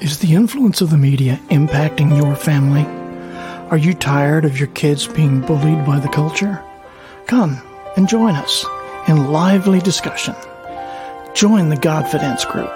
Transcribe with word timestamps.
Is 0.00 0.18
the 0.18 0.34
influence 0.34 0.80
of 0.80 0.90
the 0.90 0.96
media 0.96 1.38
impacting 1.50 2.16
your 2.16 2.34
family? 2.34 2.86
Are 3.70 3.76
you 3.76 3.92
tired 3.92 4.46
of 4.46 4.58
your 4.58 4.68
kids 4.68 5.06
being 5.06 5.42
bullied 5.42 5.84
by 5.84 5.98
the 5.98 6.08
culture? 6.08 6.62
Come 7.26 7.60
and 7.96 8.08
join 8.08 8.34
us 8.34 8.64
in 9.08 9.30
lively 9.30 9.80
discussion. 9.80 10.34
Join 11.34 11.68
the 11.68 11.76
Godfidence 11.76 12.50
group. 12.50 12.72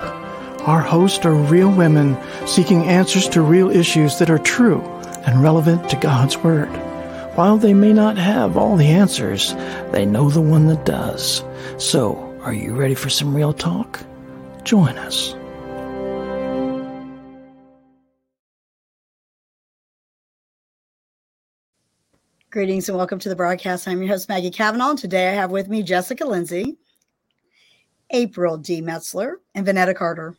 Our 0.68 0.80
hosts 0.80 1.24
are 1.24 1.34
real 1.34 1.70
women 1.70 2.18
seeking 2.46 2.84
answers 2.84 3.28
to 3.30 3.40
real 3.40 3.70
issues 3.70 4.18
that 4.18 4.30
are 4.30 4.38
true 4.38 4.82
and 5.26 5.42
relevant 5.42 5.88
to 5.90 5.96
God's 5.96 6.36
Word. 6.36 6.68
While 7.34 7.56
they 7.56 7.72
may 7.72 7.94
not 7.94 8.18
have 8.18 8.58
all 8.58 8.76
the 8.76 8.88
answers, 8.88 9.54
they 9.92 10.04
know 10.04 10.28
the 10.28 10.42
one 10.42 10.66
that 10.66 10.84
does. 10.84 11.42
So, 11.78 12.38
are 12.42 12.52
you 12.52 12.74
ready 12.74 12.94
for 12.94 13.08
some 13.08 13.34
real 13.34 13.54
talk? 13.54 14.00
Join 14.64 14.98
us. 14.98 15.34
Greetings 22.56 22.88
and 22.88 22.96
welcome 22.96 23.18
to 23.18 23.28
the 23.28 23.36
broadcast. 23.36 23.86
I'm 23.86 24.00
your 24.00 24.08
host, 24.08 24.30
Maggie 24.30 24.50
Cavanaugh. 24.50 24.94
Today 24.94 25.28
I 25.28 25.32
have 25.32 25.50
with 25.50 25.68
me 25.68 25.82
Jessica 25.82 26.24
Lindsay, 26.24 26.78
April 28.08 28.56
D. 28.56 28.80
Metzler, 28.80 29.34
and 29.54 29.66
Vanetta 29.66 29.94
Carter. 29.94 30.38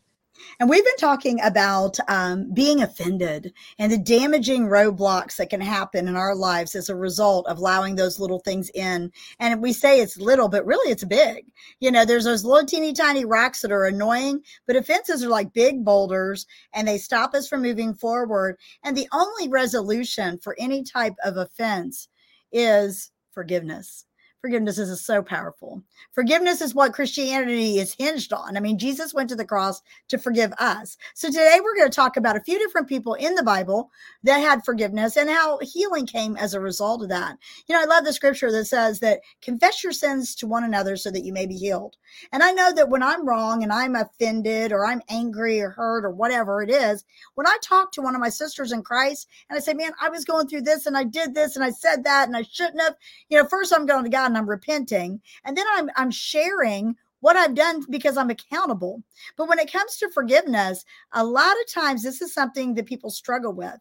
And 0.60 0.70
we've 0.70 0.84
been 0.84 0.98
talking 0.98 1.40
about 1.44 1.98
um, 2.08 2.52
being 2.54 2.82
offended 2.82 3.54
and 3.78 3.92
the 3.92 3.98
damaging 3.98 4.68
roadblocks 4.68 5.36
that 5.38 5.50
can 5.50 5.62
happen 5.62 6.08
in 6.08 6.16
our 6.16 6.36
lives 6.36 6.76
as 6.76 6.90
a 6.90 6.96
result 6.96 7.48
of 7.48 7.58
allowing 7.58 7.96
those 7.96 8.20
little 8.20 8.40
things 8.40 8.70
in. 8.72 9.12
And 9.40 9.62
we 9.62 9.74
say 9.74 10.02
it's 10.02 10.18
little, 10.18 10.50
but 10.50 10.66
really 10.66 10.92
it's 10.92 11.04
big. 11.04 11.46
You 11.80 11.92
know, 11.92 12.06
there's 12.06 12.24
those 12.24 12.44
little 12.44 12.66
teeny 12.66 12.94
tiny 12.94 13.26
rocks 13.26 13.62
that 13.62 13.72
are 13.72 13.86
annoying, 13.86 14.42
but 14.66 14.76
offenses 14.76 15.24
are 15.24 15.30
like 15.30 15.54
big 15.54 15.86
boulders 15.86 16.48
and 16.74 16.88
they 16.88 16.98
stop 16.98 17.34
us 17.36 17.48
from 17.48 17.62
moving 17.62 17.94
forward. 17.94 18.58
And 18.84 18.98
the 18.98 19.08
only 19.14 19.48
resolution 19.48 20.40
for 20.40 20.56
any 20.60 20.84
type 20.84 21.16
of 21.24 21.38
offense 21.38 22.08
is 22.52 23.12
forgiveness 23.32 24.07
forgiveness 24.48 24.78
is 24.78 25.02
so 25.02 25.22
powerful. 25.22 25.84
Forgiveness 26.14 26.62
is 26.62 26.74
what 26.74 26.94
Christianity 26.94 27.80
is 27.80 27.94
hinged 27.94 28.32
on. 28.32 28.56
I 28.56 28.62
mean, 28.62 28.80
Jesus 28.80 29.14
went 29.14 29.28
to 29.28 29.36
the 29.36 29.44
cross 29.44 29.82
to 30.08 30.18
forgive 30.18 30.54
us. 30.54 30.96
So 31.16 31.28
today 31.28 31.58
we're 31.62 31.76
going 31.76 31.92
to 31.92 31.94
talk 31.94 32.16
about 32.16 32.38
a 32.38 32.42
few 32.42 32.58
different 32.58 32.88
people 32.88 33.16
in 33.16 33.36
the 33.36 33.44
Bible 33.44 33.92
that 34.24 34.38
had 34.38 34.64
forgiveness 34.64 35.18
and 35.18 35.30
how 35.30 35.60
healing 35.62 36.06
came 36.06 36.38
as 36.38 36.54
a 36.54 36.62
result 36.62 37.04
of 37.04 37.10
that. 37.10 37.38
You 37.68 37.76
know, 37.76 37.82
I 37.82 37.86
love 37.86 38.06
the 38.06 38.14
scripture 38.14 38.50
that 38.54 38.64
says 38.64 39.02
that 39.02 39.20
confess 39.42 39.84
your 39.84 39.92
sins 39.92 40.34
to 40.36 40.48
one 40.48 40.64
another 40.64 40.96
so 40.96 41.12
that 41.12 41.26
you 41.26 41.34
may 41.34 41.46
be 41.46 41.58
healed. 41.58 41.98
And 42.32 42.42
I 42.42 42.52
know 42.52 42.72
that 42.74 42.90
when 42.90 43.04
I'm 43.04 43.28
wrong 43.28 43.64
and 43.64 43.74
I'm 43.74 43.96
offended 43.96 44.72
or 44.72 44.86
I'm 44.86 45.02
angry 45.10 45.60
or 45.60 45.72
hurt 45.72 46.06
or 46.06 46.12
whatever 46.12 46.62
it 46.62 46.70
is, 46.70 47.04
when 47.36 47.48
I 47.48 47.58
talk 47.62 47.92
to 47.92 48.02
one 48.02 48.16
of 48.16 48.22
my 48.22 48.30
sisters 48.30 48.72
in 48.72 48.82
Christ 48.82 49.28
and 49.50 49.58
I 49.58 49.60
say, 49.60 49.74
man, 49.74 49.92
I 50.02 50.08
was 50.08 50.24
going 50.24 50.48
through 50.48 50.62
this 50.62 50.86
and 50.86 50.98
I 50.98 51.04
did 51.04 51.36
this 51.36 51.58
and 51.58 51.66
I 51.66 51.72
said 51.72 52.06
that 52.06 52.28
and 52.28 52.38
I 52.38 52.44
shouldn't 52.44 52.82
have, 52.82 52.96
you 53.28 53.38
know, 53.38 53.48
first 53.48 53.74
I'm 53.76 53.86
going 53.86 54.06
to 54.06 54.10
God 54.10 54.32
I'm 54.38 54.50
repenting. 54.50 55.22
And 55.44 55.58
then 55.58 55.66
I'm 55.74 55.90
I'm 55.96 56.12
sharing 56.12 56.96
what 57.20 57.36
I've 57.36 57.56
done 57.56 57.84
because 57.90 58.18
I'm 58.18 58.30
accountable. 58.30 59.04
But 59.38 59.48
when 59.50 59.60
it 59.60 59.72
comes 59.72 59.98
to 59.98 60.10
forgiveness, 60.10 60.86
a 61.12 61.24
lot 61.24 61.56
of 61.62 61.74
times 61.74 62.04
this 62.04 62.22
is 62.22 62.34
something 62.34 62.76
that 62.76 62.86
people 62.86 63.10
struggle 63.10 63.54
with. 63.54 63.80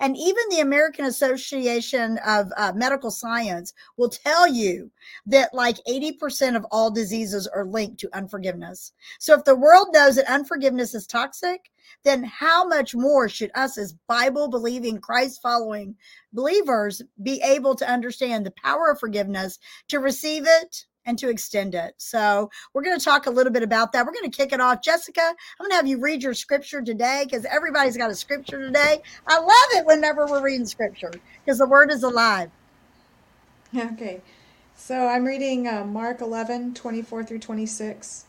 And 0.00 0.16
even 0.16 0.42
the 0.50 0.60
American 0.60 1.04
Association 1.04 2.18
of 2.26 2.50
uh, 2.56 2.72
Medical 2.74 3.10
Science 3.10 3.72
will 3.96 4.08
tell 4.08 4.48
you 4.48 4.90
that 5.26 5.54
like 5.54 5.76
80% 5.88 6.56
of 6.56 6.66
all 6.70 6.90
diseases 6.90 7.46
are 7.46 7.64
linked 7.64 8.00
to 8.00 8.16
unforgiveness. 8.16 8.92
So 9.18 9.34
if 9.34 9.44
the 9.44 9.56
world 9.56 9.88
knows 9.92 10.16
that 10.16 10.30
unforgiveness 10.30 10.94
is 10.94 11.06
toxic, 11.06 11.70
then 12.04 12.24
how 12.24 12.66
much 12.66 12.94
more 12.94 13.28
should 13.28 13.50
us 13.54 13.78
as 13.78 13.94
Bible 14.08 14.48
believing, 14.48 15.00
Christ 15.00 15.40
following 15.40 15.96
believers 16.32 17.02
be 17.22 17.40
able 17.42 17.74
to 17.76 17.88
understand 17.88 18.44
the 18.44 18.52
power 18.52 18.90
of 18.90 19.00
forgiveness, 19.00 19.58
to 19.88 19.98
receive 19.98 20.44
it, 20.46 20.84
and 21.08 21.18
to 21.18 21.30
extend 21.30 21.74
it. 21.74 21.94
So, 21.96 22.50
we're 22.74 22.82
going 22.82 22.98
to 22.98 23.04
talk 23.04 23.26
a 23.26 23.30
little 23.30 23.52
bit 23.52 23.62
about 23.62 23.92
that. 23.92 24.04
We're 24.04 24.12
going 24.12 24.30
to 24.30 24.36
kick 24.36 24.52
it 24.52 24.60
off. 24.60 24.82
Jessica, 24.82 25.22
I'm 25.22 25.34
going 25.58 25.70
to 25.70 25.76
have 25.76 25.86
you 25.86 25.98
read 25.98 26.22
your 26.22 26.34
scripture 26.34 26.82
today 26.82 27.24
because 27.24 27.46
everybody's 27.46 27.96
got 27.96 28.10
a 28.10 28.14
scripture 28.14 28.60
today. 28.60 29.00
I 29.26 29.38
love 29.38 29.80
it 29.80 29.86
whenever 29.86 30.26
we're 30.26 30.42
reading 30.42 30.66
scripture 30.66 31.10
because 31.44 31.58
the 31.58 31.66
word 31.66 31.90
is 31.90 32.02
alive. 32.02 32.50
Okay. 33.74 34.20
So, 34.76 35.08
I'm 35.08 35.24
reading 35.24 35.66
uh, 35.66 35.84
Mark 35.84 36.20
11, 36.20 36.74
24 36.74 37.24
through 37.24 37.38
26. 37.38 38.26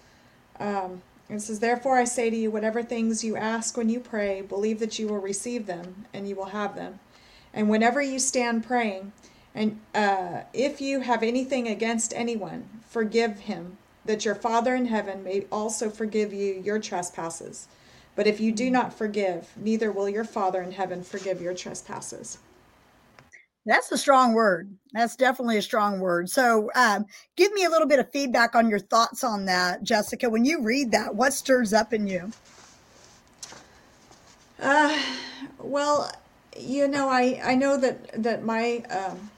Um, 0.59 1.01
it 1.29 1.41
says, 1.41 1.59
Therefore 1.59 1.97
I 1.97 2.05
say 2.05 2.29
to 2.29 2.35
you, 2.35 2.49
whatever 2.49 2.81
things 2.81 3.25
you 3.25 3.35
ask 3.35 3.75
when 3.75 3.89
you 3.89 3.99
pray, 3.99 4.41
believe 4.41 4.79
that 4.79 4.97
you 4.97 5.09
will 5.09 5.19
receive 5.19 5.65
them, 5.65 6.05
and 6.13 6.29
you 6.29 6.35
will 6.35 6.45
have 6.45 6.75
them. 6.75 6.99
And 7.53 7.69
whenever 7.69 8.01
you 8.01 8.19
stand 8.19 8.65
praying, 8.65 9.11
and 9.55 9.79
uh, 9.95 10.41
if 10.53 10.79
you 10.79 11.01
have 11.01 11.23
anything 11.23 11.67
against 11.67 12.13
anyone, 12.15 12.69
forgive 12.87 13.39
him, 13.39 13.77
that 14.05 14.25
your 14.25 14.35
Father 14.35 14.75
in 14.75 14.85
heaven 14.85 15.23
may 15.23 15.45
also 15.51 15.89
forgive 15.89 16.33
you 16.33 16.61
your 16.63 16.79
trespasses. 16.79 17.67
But 18.15 18.27
if 18.27 18.39
you 18.39 18.51
do 18.51 18.69
not 18.69 18.93
forgive, 18.93 19.49
neither 19.55 19.91
will 19.91 20.09
your 20.09 20.23
Father 20.23 20.61
in 20.61 20.71
heaven 20.71 21.03
forgive 21.03 21.41
your 21.41 21.53
trespasses. 21.53 22.37
That's 23.65 23.91
a 23.91 23.97
strong 23.97 24.33
word. 24.33 24.73
That's 24.93 25.15
definitely 25.15 25.57
a 25.57 25.61
strong 25.61 25.99
word. 25.99 26.29
So, 26.29 26.71
um, 26.75 27.05
give 27.35 27.51
me 27.53 27.65
a 27.65 27.69
little 27.69 27.87
bit 27.87 27.99
of 27.99 28.11
feedback 28.11 28.55
on 28.55 28.69
your 28.69 28.79
thoughts 28.79 29.23
on 29.23 29.45
that, 29.45 29.83
Jessica. 29.83 30.29
When 30.29 30.45
you 30.45 30.61
read 30.63 30.91
that, 30.91 31.13
what 31.13 31.33
stirs 31.33 31.73
up 31.73 31.93
in 31.93 32.07
you? 32.07 32.31
Uh, 34.59 34.97
well, 35.59 36.11
you 36.57 36.87
know, 36.87 37.09
I 37.09 37.39
I 37.43 37.55
know 37.55 37.77
that 37.77 38.23
that 38.23 38.43
my 38.43 38.83
um, 38.89 39.29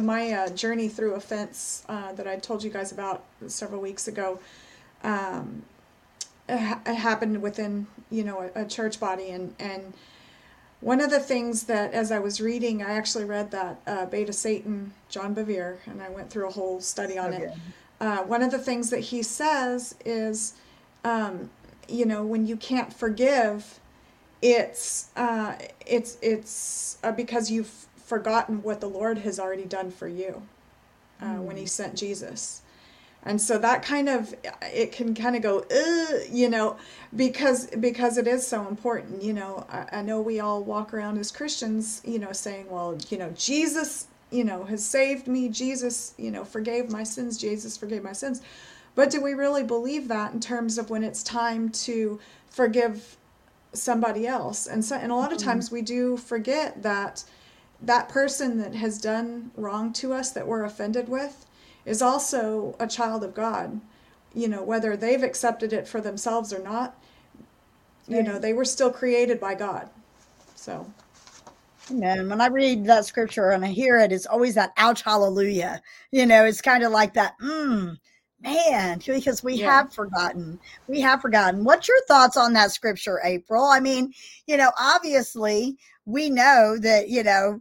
my 0.00 0.32
uh, 0.32 0.48
journey 0.50 0.88
through 0.88 1.14
offense 1.14 1.84
uh, 1.88 2.12
that 2.12 2.26
I 2.26 2.36
told 2.36 2.62
you 2.62 2.70
guys 2.70 2.92
about 2.92 3.24
several 3.46 3.80
weeks 3.80 4.08
ago, 4.08 4.38
um, 5.02 5.62
it, 6.48 6.58
ha- 6.58 6.80
it 6.86 6.94
happened 6.94 7.42
within 7.42 7.86
you 8.10 8.24
know 8.24 8.50
a, 8.54 8.62
a 8.62 8.64
church 8.64 9.00
body 9.00 9.30
and 9.30 9.54
and 9.58 9.92
one 10.80 11.00
of 11.00 11.10
the 11.10 11.20
things 11.20 11.64
that, 11.64 11.94
as 11.94 12.12
I 12.12 12.18
was 12.18 12.40
reading, 12.40 12.82
I 12.82 12.90
actually 12.90 13.24
read 13.24 13.50
that 13.50 13.80
uh, 13.86 14.06
Bait 14.06 14.28
of 14.28 14.34
Satan, 14.34 14.92
John 15.08 15.34
Bevere, 15.34 15.78
and 15.86 16.02
I 16.02 16.10
went 16.10 16.30
through 16.30 16.48
a 16.48 16.52
whole 16.52 16.80
study 16.80 17.18
on 17.18 17.32
it. 17.32 17.52
Uh, 18.00 18.18
one 18.18 18.42
of 18.42 18.50
the 18.50 18.58
things 18.58 18.90
that 18.90 19.00
he 19.00 19.22
says 19.22 19.94
is, 20.04 20.52
um, 21.02 21.50
you 21.88 22.04
know, 22.04 22.22
when 22.22 22.46
you 22.46 22.56
can't 22.56 22.92
forgive, 22.92 23.80
it's 24.42 25.08
uh, 25.16 25.54
it's 25.86 26.18
it's 26.20 26.98
uh, 27.02 27.10
because 27.10 27.50
you've 27.50 27.86
forgotten 28.06 28.62
what 28.62 28.80
the 28.80 28.88
Lord 28.88 29.18
has 29.18 29.38
already 29.38 29.64
done 29.64 29.90
for 29.90 30.08
you 30.08 30.42
mm. 31.20 31.42
when 31.42 31.56
He 31.56 31.64
hmm. 31.64 31.68
sent 31.68 31.94
Jesus 31.96 32.62
and 33.26 33.40
so 33.40 33.58
that 33.58 33.82
kind 33.82 34.08
of 34.08 34.34
it 34.62 34.92
can 34.92 35.14
kind 35.14 35.36
of 35.36 35.42
go 35.42 35.64
you 36.30 36.48
know 36.48 36.76
because 37.14 37.66
because 37.80 38.16
it 38.16 38.26
is 38.26 38.46
so 38.46 38.66
important 38.68 39.22
you 39.22 39.34
know 39.34 39.66
I, 39.68 39.98
I, 39.98 40.02
know 40.02 40.20
we 40.20 40.40
all 40.40 40.62
walk 40.62 40.94
around 40.94 41.18
as 41.18 41.30
christians 41.30 42.00
you 42.04 42.18
know 42.18 42.32
saying 42.32 42.70
well 42.70 42.96
you 43.10 43.18
know 43.18 43.30
jesus 43.36 44.06
you 44.30 44.44
know 44.44 44.64
has 44.64 44.84
saved 44.84 45.26
me 45.26 45.48
jesus 45.48 46.14
you 46.16 46.30
know 46.30 46.44
forgave 46.44 46.90
my 46.90 47.02
sins 47.02 47.36
jesus 47.36 47.76
forgave 47.76 48.02
my 48.02 48.12
sins 48.12 48.40
but 48.94 49.10
do 49.10 49.20
we 49.20 49.34
really 49.34 49.64
believe 49.64 50.08
that 50.08 50.32
in 50.32 50.40
terms 50.40 50.78
of 50.78 50.88
when 50.88 51.04
it's 51.04 51.22
time 51.22 51.68
to 51.68 52.18
forgive 52.48 53.16
somebody 53.72 54.26
else 54.26 54.66
and 54.66 54.84
so 54.84 54.96
and 54.96 55.10
a 55.10 55.14
lot 55.14 55.32
of 55.32 55.38
mm-hmm. 55.38 55.48
times 55.48 55.70
we 55.70 55.82
do 55.82 56.16
forget 56.16 56.82
that 56.82 57.24
that 57.80 58.08
person 58.08 58.58
that 58.58 58.74
has 58.74 58.98
done 59.00 59.50
wrong 59.56 59.92
to 59.94 60.12
us 60.12 60.30
that 60.30 60.46
we're 60.46 60.64
offended 60.64 61.08
with 61.08 61.46
is 61.84 62.02
also 62.02 62.74
a 62.80 62.86
child 62.86 63.22
of 63.22 63.34
God. 63.34 63.80
You 64.34 64.48
know, 64.48 64.62
whether 64.62 64.96
they've 64.96 65.22
accepted 65.22 65.72
it 65.72 65.88
for 65.88 66.00
themselves 66.00 66.52
or 66.52 66.62
not, 66.62 66.98
you 68.08 68.22
know, 68.22 68.38
they 68.38 68.52
were 68.52 68.64
still 68.64 68.90
created 68.90 69.40
by 69.40 69.54
God. 69.54 69.88
So. 70.54 70.90
Amen. 71.90 72.28
When 72.28 72.40
I 72.40 72.46
read 72.46 72.84
that 72.86 73.06
scripture 73.06 73.50
and 73.50 73.64
I 73.64 73.68
hear 73.68 73.98
it, 73.98 74.10
it's 74.10 74.26
always 74.26 74.54
that 74.56 74.72
ouch 74.76 75.02
hallelujah. 75.02 75.80
You 76.10 76.26
know, 76.26 76.44
it's 76.44 76.60
kind 76.60 76.82
of 76.82 76.90
like 76.90 77.14
that, 77.14 77.34
mm, 77.40 77.96
man, 78.40 79.00
because 79.06 79.44
we 79.44 79.54
yeah. 79.54 79.70
have 79.70 79.92
forgotten. 79.92 80.58
We 80.88 81.00
have 81.00 81.22
forgotten. 81.22 81.64
What's 81.64 81.86
your 81.86 82.02
thoughts 82.08 82.36
on 82.36 82.52
that 82.54 82.72
scripture, 82.72 83.20
April? 83.22 83.64
I 83.64 83.78
mean, 83.78 84.12
you 84.46 84.56
know, 84.56 84.72
obviously 84.80 85.76
we 86.06 86.28
know 86.28 86.76
that, 86.80 87.08
you 87.08 87.22
know, 87.22 87.60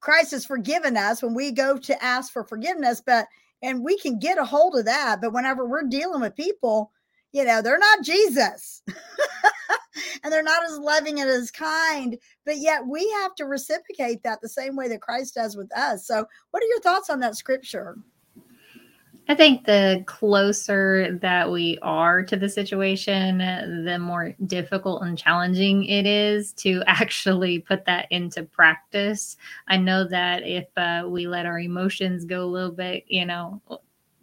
Christ 0.00 0.32
has 0.32 0.46
forgiven 0.46 0.96
us 0.96 1.22
when 1.22 1.34
we 1.34 1.52
go 1.52 1.76
to 1.78 2.04
ask 2.04 2.32
for 2.32 2.44
forgiveness, 2.44 3.02
but 3.04 3.26
and 3.62 3.84
we 3.84 3.98
can 3.98 4.18
get 4.18 4.38
a 4.38 4.44
hold 4.44 4.76
of 4.76 4.86
that. 4.86 5.20
But 5.20 5.32
whenever 5.32 5.66
we're 5.66 5.82
dealing 5.82 6.22
with 6.22 6.34
people, 6.34 6.90
you 7.32 7.44
know, 7.44 7.62
they're 7.62 7.78
not 7.78 8.02
Jesus 8.02 8.82
and 10.24 10.32
they're 10.32 10.42
not 10.42 10.64
as 10.64 10.78
loving 10.78 11.20
and 11.20 11.28
as 11.28 11.50
kind, 11.50 12.18
but 12.44 12.58
yet 12.58 12.86
we 12.86 13.08
have 13.22 13.34
to 13.36 13.44
reciprocate 13.44 14.22
that 14.22 14.40
the 14.40 14.48
same 14.48 14.76
way 14.76 14.88
that 14.88 15.02
Christ 15.02 15.34
does 15.34 15.56
with 15.56 15.70
us. 15.76 16.06
So, 16.06 16.24
what 16.50 16.62
are 16.62 16.66
your 16.66 16.80
thoughts 16.80 17.10
on 17.10 17.20
that 17.20 17.36
scripture? 17.36 17.96
I 19.30 19.34
think 19.36 19.64
the 19.64 20.02
closer 20.06 21.16
that 21.22 21.52
we 21.52 21.78
are 21.82 22.24
to 22.24 22.36
the 22.36 22.48
situation, 22.48 23.38
the 23.84 23.96
more 23.96 24.34
difficult 24.48 25.04
and 25.04 25.16
challenging 25.16 25.84
it 25.84 26.04
is 26.04 26.52
to 26.54 26.82
actually 26.88 27.60
put 27.60 27.84
that 27.84 28.08
into 28.10 28.42
practice. 28.42 29.36
I 29.68 29.76
know 29.76 30.02
that 30.08 30.42
if 30.42 30.66
uh, 30.76 31.04
we 31.06 31.28
let 31.28 31.46
our 31.46 31.60
emotions 31.60 32.24
go 32.24 32.42
a 32.42 32.50
little 32.50 32.72
bit, 32.72 33.04
you 33.06 33.24
know, 33.24 33.62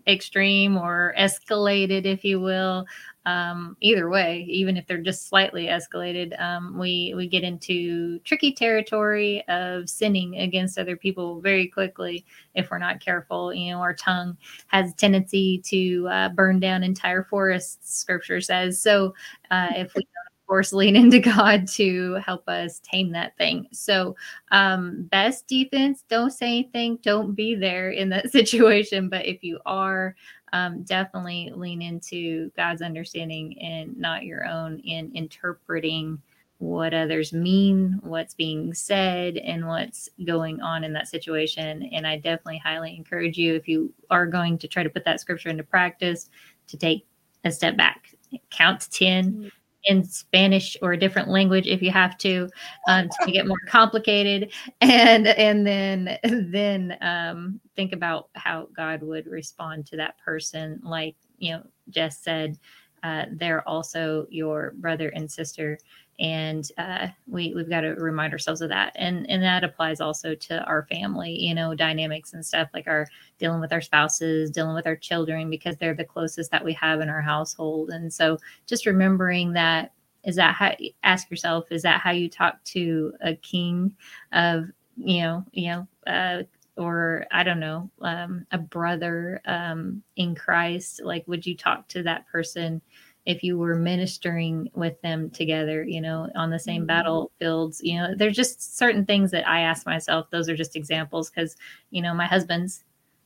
extreme 0.08 0.76
or 0.76 1.14
escalated, 1.18 2.04
if 2.04 2.26
you 2.26 2.42
will, 2.42 2.86
um, 3.28 3.76
either 3.82 4.10
way, 4.10 4.46
even 4.48 4.78
if 4.78 4.88
they're 4.88 5.02
just 5.02 5.28
slightly 5.28 5.66
escalated, 5.66 6.40
um, 6.42 6.78
we 6.80 7.14
we 7.14 7.28
get 7.28 7.44
into 7.44 8.20
tricky 8.20 8.54
territory 8.54 9.46
of 9.50 9.90
sinning 9.90 10.38
against 10.38 10.80
other 10.80 10.96
people 10.96 11.42
very 11.42 11.68
quickly 11.68 12.26
if 12.56 12.72
we're 12.72 12.78
not 12.78 13.02
careful. 13.02 13.54
You 13.54 13.74
know, 13.74 13.80
our 13.80 13.94
tongue 13.94 14.38
has 14.68 14.92
a 14.92 14.96
tendency 14.96 15.60
to 15.66 16.08
uh, 16.08 16.30
burn 16.30 16.62
down 16.62 16.84
entire 16.84 17.26
forests. 17.26 18.00
Scripture 18.00 18.40
says 18.40 18.80
so. 18.80 19.14
Uh, 19.52 19.68
if 19.76 19.94
we 19.94 20.04
of 20.04 20.48
course 20.48 20.72
lean 20.72 20.96
into 20.96 21.20
God 21.36 21.68
to 21.68 22.14
help 22.26 22.48
us 22.48 22.80
tame 22.80 23.12
that 23.12 23.36
thing. 23.38 23.68
So, 23.74 24.16
um, 24.52 25.04
best 25.12 25.48
defense: 25.48 26.06
don't 26.08 26.32
say 26.32 26.48
anything, 26.48 27.00
don't 27.04 27.34
be 27.34 27.56
there 27.56 27.90
in 27.90 28.08
that 28.10 28.32
situation. 28.32 29.10
But 29.10 29.26
if 29.26 29.44
you 29.44 29.60
are, 29.66 30.16
um, 30.54 30.84
definitely 30.84 31.52
lean 31.56 31.82
into 31.82 32.52
God's 32.56 32.82
understanding 32.82 33.62
and 33.62 33.98
not 33.98 34.24
your 34.24 34.46
own 34.46 34.80
in 34.80 35.12
interpreting 35.14 36.22
what 36.60 36.94
others 36.94 37.34
mean, 37.34 38.00
what's 38.02 38.34
being 38.34 38.74
said, 38.74 39.38
and 39.38 39.68
what's 39.68 40.10
going 40.26 40.60
on 40.62 40.84
in 40.84 40.94
that 40.94 41.08
situation. 41.08 41.84
And 41.92 42.08
I 42.08 42.16
definitely 42.16 42.58
highly 42.58 42.96
encourage 42.96 43.38
you, 43.38 43.56
if 43.56 43.68
you 43.68 43.94
are 44.10 44.26
going 44.26 44.58
to 44.60 44.68
try 44.68 44.82
to 44.82 44.90
put 44.90 45.06
that 45.06 45.20
scripture 45.20 45.50
into 45.50 45.64
practice, 45.64 46.30
to 46.68 46.78
take 46.78 47.06
a 47.44 47.52
step 47.52 47.78
back, 47.78 48.16
count 48.50 48.82
to 48.82 48.90
10, 48.90 49.32
mm-hmm 49.32 49.48
in 49.88 50.04
Spanish 50.04 50.78
or 50.82 50.94
a 50.94 51.00
different 51.00 51.30
language 51.30 51.66
if 51.66 51.82
you 51.82 51.92
have 51.92 52.18
to 52.20 52.50
um, 52.88 53.10
to 53.10 53.32
it 53.32 53.48
more 53.48 53.58
complicated, 53.68 54.52
and 54.82 55.28
and 55.28 55.66
then 55.66 56.18
then 56.24 56.98
um, 57.02 57.60
think 57.76 57.94
about 57.94 58.30
how 58.36 58.68
God 58.76 59.02
would 59.02 59.28
respond 59.28 59.86
to 59.88 59.98
that 59.98 60.18
person. 60.20 60.80
Like 60.84 61.16
you 61.38 61.54
know, 61.54 61.64
Jess 61.90 62.20
said, 62.20 62.58
uh, 63.04 63.26
they're 63.32 63.68
also 63.68 64.28
your 64.30 64.74
brother 64.78 65.10
and 65.10 65.32
sister, 65.32 65.80
and 66.20 66.72
uh, 66.78 67.08
we 67.28 67.54
we've 67.54 67.70
got 67.70 67.82
to 67.82 67.90
remind 67.90 68.34
ourselves 68.34 68.62
of 68.62 68.70
that. 68.70 68.94
And 68.96 69.30
and 69.30 69.44
that 69.44 69.64
applies 69.64 70.02
also 70.02 70.36
to 70.36 70.64
our 70.64 70.88
family 70.90 71.32
you 71.32 71.54
know 71.54 71.76
dynamics 71.76 72.34
and 72.34 72.46
stuff 72.46 72.70
like 72.74 72.88
our 72.88 73.08
dealing 73.38 73.60
with 73.62 73.74
our 73.74 73.82
spouses 73.82 74.50
dealing 74.52 74.76
with 74.76 74.88
our 74.88 74.96
children 74.96 75.50
because 75.50 75.78
they're 75.78 75.94
the 75.94 76.04
closest 76.04 76.52
that 76.52 76.66
we 76.66 76.74
have 76.74 77.02
in 77.02 77.10
our 77.10 77.22
household. 77.22 77.90
And 77.90 78.12
so 78.12 78.38
just 78.66 78.86
remembering 78.86 79.54
that 79.54 79.94
is 80.24 80.36
that 80.38 80.56
how 80.56 80.74
ask 81.04 81.30
yourself 81.30 81.72
is 81.72 81.84
that 81.84 82.02
how 82.02 82.12
you 82.12 82.30
talk 82.30 82.64
to 82.66 83.14
a 83.22 83.36
king 83.36 83.96
of 84.32 84.66
you 84.98 85.22
know 85.22 85.46
you 85.52 85.68
know 85.68 85.88
uh, 86.08 86.44
or 86.78 87.26
I 87.32 87.44
don't 87.44 87.60
know, 87.60 87.90
um, 88.02 88.46
a 88.52 88.58
brother 88.58 89.42
um, 89.46 90.04
in 90.16 90.36
Christ, 90.36 91.02
like 91.04 91.28
would 91.28 91.46
you 91.46 91.58
talk 91.58 91.88
to 91.90 92.04
that 92.04 92.28
person 92.28 92.82
if 93.28 93.44
you 93.44 93.58
were 93.58 93.76
ministering 93.76 94.72
with 94.74 95.00
them 95.02 95.30
together, 95.30 95.84
you 95.84 96.00
know, 96.00 96.30
on 96.34 96.50
the 96.50 96.58
same 96.58 96.84
mm-hmm. 96.84 96.88
battlefields, 96.88 97.82
you 97.84 97.98
know, 97.98 98.16
there's 98.16 98.38
just 98.38 98.78
certain 98.78 99.06
things 99.06 99.32
that 99.32 99.46
I 99.46 99.60
ask 99.60 99.86
myself. 99.86 100.30
Those 100.30 100.48
are 100.48 100.56
just 100.56 100.78
examples 100.78 101.30
because, 101.30 101.58
you 101.92 102.02
know, 102.02 102.14
my 102.14 102.26
husband's, 102.26 102.86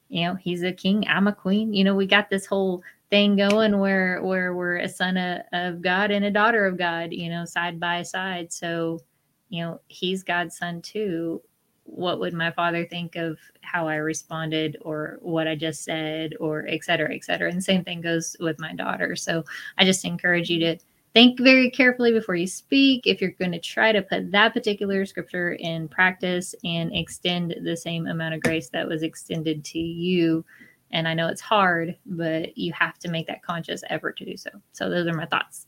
you 0.09 0.25
know, 0.25 0.33
he's 0.33 0.63
a 0.63 0.71
king, 0.71 1.05
I'm 1.07 1.27
a 1.27 1.33
queen. 1.33 1.71
You 1.71 1.83
know, 1.83 1.93
we 1.93 2.07
got 2.07 2.31
this 2.31 2.47
whole 2.47 2.81
thing 3.11 3.35
going 3.35 3.77
where 3.77 4.23
where 4.23 4.55
we're 4.55 4.77
a 4.77 4.89
son 4.89 5.17
of, 5.17 5.41
of 5.53 5.83
God 5.83 6.09
and 6.09 6.25
a 6.25 6.31
daughter 6.31 6.65
of 6.65 6.79
God, 6.79 7.13
you 7.13 7.29
know, 7.29 7.45
side 7.45 7.79
by 7.79 8.01
side. 8.01 8.51
So, 8.51 9.01
you 9.49 9.63
know, 9.63 9.81
he's 9.87 10.23
God's 10.23 10.57
son 10.57 10.81
too 10.81 11.43
what 11.83 12.19
would 12.19 12.33
my 12.33 12.51
father 12.51 12.85
think 12.85 13.15
of 13.15 13.37
how 13.61 13.87
I 13.87 13.95
responded 13.95 14.77
or 14.81 15.17
what 15.21 15.47
I 15.47 15.55
just 15.55 15.83
said 15.83 16.33
or 16.39 16.65
et 16.67 16.83
cetera, 16.83 17.13
et 17.13 17.23
cetera. 17.23 17.49
And 17.49 17.57
the 17.57 17.61
same 17.61 17.83
thing 17.83 18.01
goes 18.01 18.35
with 18.39 18.59
my 18.59 18.73
daughter. 18.73 19.15
So 19.15 19.43
I 19.77 19.85
just 19.85 20.05
encourage 20.05 20.49
you 20.49 20.59
to 20.59 20.77
think 21.13 21.39
very 21.39 21.69
carefully 21.69 22.13
before 22.13 22.35
you 22.35 22.47
speak. 22.47 23.05
If 23.05 23.19
you're 23.19 23.31
going 23.31 23.51
to 23.51 23.59
try 23.59 23.91
to 23.91 24.01
put 24.01 24.31
that 24.31 24.53
particular 24.53 25.05
scripture 25.05 25.53
in 25.53 25.87
practice 25.87 26.55
and 26.63 26.95
extend 26.95 27.55
the 27.63 27.75
same 27.75 28.07
amount 28.07 28.35
of 28.35 28.41
grace 28.41 28.69
that 28.69 28.87
was 28.87 29.03
extended 29.03 29.65
to 29.65 29.79
you. 29.79 30.45
And 30.91 31.07
I 31.07 31.13
know 31.13 31.27
it's 31.27 31.41
hard, 31.41 31.97
but 32.05 32.57
you 32.57 32.73
have 32.73 32.99
to 32.99 33.09
make 33.09 33.27
that 33.27 33.43
conscious 33.43 33.83
effort 33.89 34.17
to 34.17 34.25
do 34.25 34.37
so. 34.37 34.49
So 34.71 34.89
those 34.89 35.07
are 35.07 35.13
my 35.13 35.25
thoughts. 35.25 35.65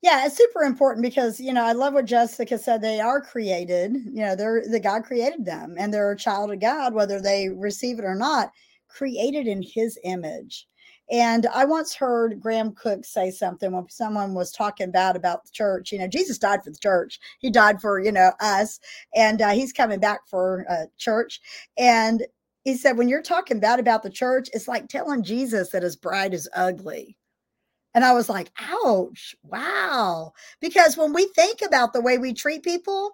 Yeah, 0.00 0.26
it's 0.26 0.36
super 0.36 0.62
important 0.62 1.02
because 1.02 1.40
you 1.40 1.52
know 1.52 1.64
I 1.64 1.72
love 1.72 1.94
what 1.94 2.04
Jessica 2.04 2.56
said. 2.58 2.80
They 2.80 3.00
are 3.00 3.20
created. 3.20 3.94
You 3.94 4.24
know, 4.26 4.36
they're 4.36 4.62
the 4.68 4.78
God 4.78 5.04
created 5.04 5.44
them, 5.44 5.74
and 5.78 5.92
they're 5.92 6.12
a 6.12 6.16
child 6.16 6.52
of 6.52 6.60
God, 6.60 6.94
whether 6.94 7.20
they 7.20 7.48
receive 7.48 7.98
it 7.98 8.04
or 8.04 8.14
not. 8.14 8.52
Created 8.88 9.46
in 9.48 9.60
His 9.62 9.98
image. 10.04 10.68
And 11.10 11.46
I 11.46 11.64
once 11.64 11.94
heard 11.94 12.38
Graham 12.40 12.72
Cooke 12.74 13.04
say 13.04 13.30
something 13.30 13.72
when 13.72 13.88
someone 13.88 14.34
was 14.34 14.52
talking 14.52 14.90
bad 14.90 15.16
about 15.16 15.44
the 15.44 15.50
church. 15.52 15.90
You 15.90 15.98
know, 15.98 16.06
Jesus 16.06 16.38
died 16.38 16.62
for 16.62 16.70
the 16.70 16.78
church. 16.78 17.18
He 17.40 17.50
died 17.50 17.80
for 17.80 17.98
you 18.00 18.12
know 18.12 18.32
us, 18.40 18.78
and 19.16 19.42
uh, 19.42 19.50
He's 19.50 19.72
coming 19.72 19.98
back 20.00 20.28
for 20.28 20.64
uh, 20.70 20.86
church. 20.96 21.40
And 21.76 22.24
he 22.64 22.74
said, 22.76 22.98
when 22.98 23.08
you're 23.08 23.22
talking 23.22 23.60
bad 23.60 23.80
about 23.80 24.02
the 24.02 24.10
church, 24.10 24.48
it's 24.52 24.68
like 24.68 24.88
telling 24.88 25.22
Jesus 25.22 25.70
that 25.70 25.82
His 25.82 25.96
bride 25.96 26.34
is 26.34 26.48
ugly 26.54 27.16
and 27.94 28.04
I 28.04 28.12
was 28.12 28.28
like, 28.28 28.50
ouch, 28.58 29.34
wow. 29.42 30.32
Because 30.60 30.96
when 30.96 31.12
we 31.12 31.26
think 31.28 31.62
about 31.62 31.92
the 31.92 32.00
way 32.00 32.18
we 32.18 32.32
treat 32.32 32.62
people 32.62 33.12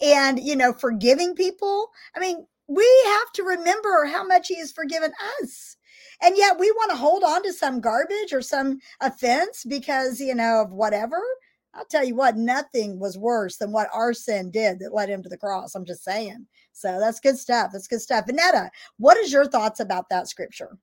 and, 0.00 0.40
you 0.40 0.56
know, 0.56 0.72
forgiving 0.72 1.34
people, 1.34 1.90
I 2.14 2.20
mean, 2.20 2.46
we 2.68 2.88
have 3.06 3.32
to 3.34 3.42
remember 3.42 4.06
how 4.06 4.24
much 4.26 4.48
he 4.48 4.58
has 4.58 4.72
forgiven 4.72 5.12
us. 5.40 5.76
And 6.22 6.36
yet 6.36 6.58
we 6.58 6.70
want 6.72 6.90
to 6.90 6.96
hold 6.96 7.22
on 7.24 7.42
to 7.42 7.52
some 7.52 7.80
garbage 7.80 8.32
or 8.32 8.42
some 8.42 8.78
offense 9.00 9.64
because, 9.68 10.18
you 10.18 10.34
know, 10.34 10.62
of 10.62 10.72
whatever. 10.72 11.20
I'll 11.74 11.84
tell 11.84 12.04
you 12.04 12.14
what, 12.14 12.36
nothing 12.36 12.98
was 12.98 13.18
worse 13.18 13.58
than 13.58 13.70
what 13.70 13.88
our 13.92 14.14
sin 14.14 14.50
did 14.50 14.78
that 14.78 14.94
led 14.94 15.10
him 15.10 15.22
to 15.22 15.28
the 15.28 15.36
cross. 15.36 15.74
I'm 15.74 15.84
just 15.84 16.04
saying. 16.04 16.46
So 16.72 16.98
that's 16.98 17.20
good 17.20 17.38
stuff. 17.38 17.70
That's 17.72 17.86
good 17.86 18.00
stuff. 18.00 18.26
Vanetta, 18.26 18.70
what 18.96 19.18
is 19.18 19.30
your 19.30 19.46
thoughts 19.46 19.80
about 19.80 20.08
that 20.08 20.28
scripture? 20.28 20.78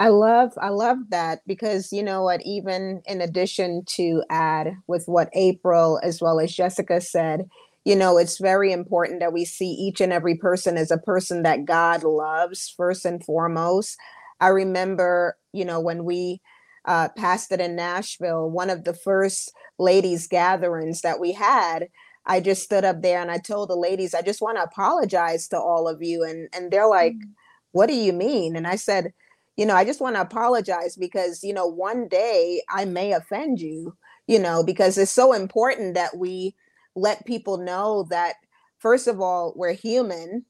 I 0.00 0.08
love 0.08 0.52
I 0.60 0.70
love 0.70 0.98
that 1.10 1.42
because 1.46 1.92
you 1.92 2.02
know 2.02 2.24
what 2.24 2.42
even 2.44 3.02
in 3.06 3.20
addition 3.20 3.84
to 3.96 4.24
add 4.30 4.76
with 4.88 5.04
what 5.06 5.30
April 5.34 6.00
as 6.04 6.22
well 6.22 6.40
as 6.40 6.54
Jessica 6.56 7.02
said, 7.02 7.48
you 7.84 7.96
know, 7.96 8.18
it's 8.18 8.38
very 8.38 8.72
important 8.72 9.20
that 9.20 9.34
we 9.34 9.44
see 9.46 9.70
each 9.72 10.00
and 10.02 10.12
every 10.12 10.36
person 10.36 10.78
as 10.78 10.90
a 10.90 10.98
person 10.98 11.44
that 11.44 11.66
God 11.66 12.04
loves 12.04 12.72
first 12.76 13.06
and 13.06 13.24
foremost. 13.24 13.98
I 14.40 14.48
remember, 14.48 15.36
you 15.52 15.66
know, 15.66 15.80
when 15.80 16.04
we 16.04 16.42
uh, 16.86 17.10
passed 17.10 17.52
it 17.52 17.60
in 17.60 17.76
Nashville, 17.76 18.50
one 18.50 18.70
of 18.70 18.84
the 18.84 18.94
first 18.94 19.52
ladies' 19.78 20.28
gatherings 20.28 21.02
that 21.02 21.20
we 21.20 21.32
had, 21.32 21.88
I 22.26 22.40
just 22.40 22.64
stood 22.64 22.86
up 22.86 23.02
there 23.02 23.20
and 23.22 23.30
I 23.30 23.38
told 23.38 23.70
the 23.70 23.76
ladies, 23.76 24.14
I 24.14 24.22
just 24.22 24.42
want 24.42 24.58
to 24.58 24.64
apologize 24.64 25.48
to 25.48 25.58
all 25.58 25.88
of 25.88 26.02
you. 26.02 26.24
And 26.24 26.48
and 26.54 26.72
they're 26.72 26.88
like, 26.88 27.14
mm-hmm. 27.14 27.32
What 27.72 27.86
do 27.88 27.94
you 27.94 28.12
mean? 28.12 28.56
And 28.56 28.66
I 28.66 28.76
said, 28.76 29.12
you 29.56 29.66
know, 29.66 29.74
I 29.74 29.84
just 29.84 30.00
want 30.00 30.16
to 30.16 30.22
apologize 30.22 30.96
because, 30.96 31.42
you 31.44 31.52
know, 31.52 31.66
one 31.66 32.08
day 32.08 32.62
I 32.70 32.84
may 32.84 33.12
offend 33.12 33.60
you, 33.60 33.96
you 34.26 34.38
know, 34.38 34.62
because 34.64 34.96
it's 34.96 35.10
so 35.10 35.32
important 35.32 35.94
that 35.94 36.16
we 36.16 36.54
let 36.96 37.26
people 37.26 37.58
know 37.58 38.06
that, 38.10 38.34
first 38.78 39.06
of 39.06 39.20
all, 39.20 39.52
we're 39.56 39.74
human, 39.74 40.44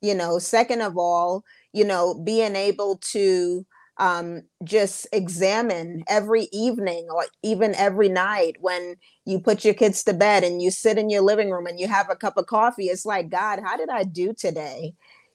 you 0.00 0.14
know, 0.14 0.38
second 0.38 0.80
of 0.80 0.96
all, 0.96 1.44
you 1.72 1.84
know, 1.84 2.14
being 2.24 2.56
able 2.56 2.98
to 3.12 3.66
um, 3.98 4.42
just 4.64 5.06
examine 5.12 6.02
every 6.08 6.48
evening 6.52 7.06
or 7.14 7.26
even 7.42 7.74
every 7.76 8.08
night 8.08 8.56
when 8.60 8.96
you 9.24 9.38
put 9.38 9.64
your 9.64 9.74
kids 9.74 10.02
to 10.04 10.12
bed 10.12 10.42
and 10.42 10.60
you 10.60 10.70
sit 10.70 10.98
in 10.98 11.10
your 11.10 11.22
living 11.22 11.50
room 11.50 11.66
and 11.66 11.78
you 11.78 11.86
have 11.86 12.10
a 12.10 12.16
cup 12.16 12.36
of 12.36 12.46
coffee. 12.46 12.86
It's 12.86 13.06
like, 13.06 13.30
God, 13.30 13.60
how 13.64 13.76
did 13.76 13.88
I 13.88 14.04
do 14.04 14.34
today? 14.34 14.94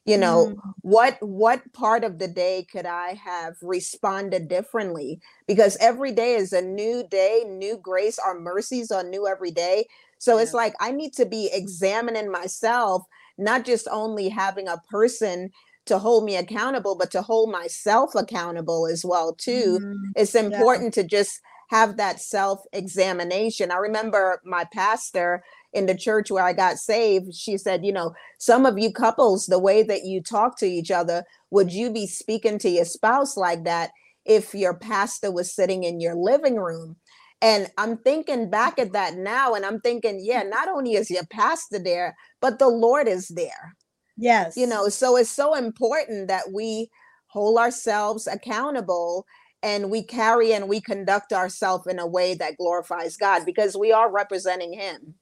You 0.10 0.18
know 0.18 0.48
mm. 0.48 0.74
what 0.82 1.18
what 1.22 1.62
part 1.74 2.04
of 2.04 2.18
the 2.18 2.28
day 2.28 2.66
could 2.72 2.86
i 2.86 3.14
have 3.14 3.56
responded 3.62 4.48
differently 4.48 5.20
because 5.48 5.78
every 5.80 6.12
day 6.12 6.34
is 6.34 6.52
a 6.52 6.62
new 6.62 7.04
day 7.10 7.44
new 7.48 7.78
grace 7.78 8.18
our 8.18 8.40
mercies 8.40 8.92
are 8.92 9.04
new 9.04 9.28
every 9.28 9.52
day 9.52 9.86
so 10.18 10.36
yeah. 10.36 10.44
it's 10.44 10.54
like 10.54 10.74
i 10.80 10.92
need 10.92 11.14
to 11.14 11.26
be 11.26 11.50
examining 11.54 12.32
myself 12.32 13.04
not 13.38 13.66
just 13.66 13.88
only 13.92 14.30
having 14.30 14.68
a 14.68 14.82
person 14.90 15.50
to 15.86 16.00
hold 16.00 16.24
me 16.24 16.36
accountable 16.36 16.96
but 16.96 17.12
to 17.12 17.22
hold 17.22 17.52
myself 17.52 18.16
accountable 18.16 18.88
as 18.88 19.06
well 19.06 19.34
too 19.34 19.80
mm. 19.82 19.96
it's 20.16 20.36
important 20.36 20.96
yeah. 20.96 21.04
to 21.04 21.08
just 21.08 21.40
have 21.70 21.98
that 21.98 22.20
self 22.20 22.62
examination 22.74 23.72
i 23.72 23.78
remember 23.78 24.42
my 24.44 24.66
pastor 24.74 25.44
in 25.74 25.86
the 25.86 25.96
church 25.96 26.32
where 26.32 26.44
I 26.44 26.54
got 26.54 26.78
saved, 26.78 27.34
she 27.34 27.58
said, 27.58 27.86
you 27.86 27.92
know, 27.92 28.14
some 28.40 28.66
of 28.66 28.80
you 28.80 28.92
couples, 28.92 29.46
the 29.46 29.60
way 29.60 29.84
that 29.84 30.04
you 30.04 30.22
talk 30.22 30.58
to 30.60 30.66
each 30.66 30.92
other, 30.92 31.24
would 31.52 31.72
you 31.72 31.92
be 31.92 32.08
speaking 32.08 32.58
to 32.60 32.70
your 32.70 32.86
spouse 32.86 33.38
like 33.38 33.64
that 33.66 33.92
if 34.26 34.54
your 34.54 34.74
pastor 34.74 35.32
was 35.32 35.54
sitting 35.54 35.84
in 35.84 36.00
your 36.00 36.16
living 36.16 36.56
room? 36.56 36.96
And 37.42 37.70
I'm 37.78 37.98
thinking 37.98 38.50
back 38.50 38.80
at 38.80 38.92
that 38.94 39.16
now, 39.16 39.54
and 39.54 39.66
I'm 39.66 39.80
thinking, 39.80 40.20
yeah, 40.22 40.44
not 40.44 40.68
only 40.68 40.94
is 40.94 41.10
your 41.10 41.26
pastor 41.32 41.80
there, 41.80 42.16
but 42.42 42.60
the 42.60 42.68
Lord 42.68 43.08
is 43.08 43.30
there. 43.30 43.76
Yes. 44.18 44.58
You 44.58 44.68
know, 44.68 44.90
so 44.90 45.16
it's 45.16 45.30
so 45.30 45.56
important 45.56 46.28
that 46.28 46.52
we 46.54 46.90
hold 47.28 47.58
ourselves 47.58 48.28
accountable 48.28 49.26
and 49.64 49.90
we 49.90 50.04
carry 50.04 50.54
and 50.54 50.68
we 50.68 50.82
conduct 50.82 51.32
ourselves 51.32 51.88
in 51.88 52.00
a 52.00 52.08
way 52.08 52.34
that 52.34 52.58
glorifies 52.58 53.16
God 53.16 53.46
because 53.46 53.78
we 53.78 53.92
are 53.92 54.12
representing 54.12 54.74
Him. 54.74 55.16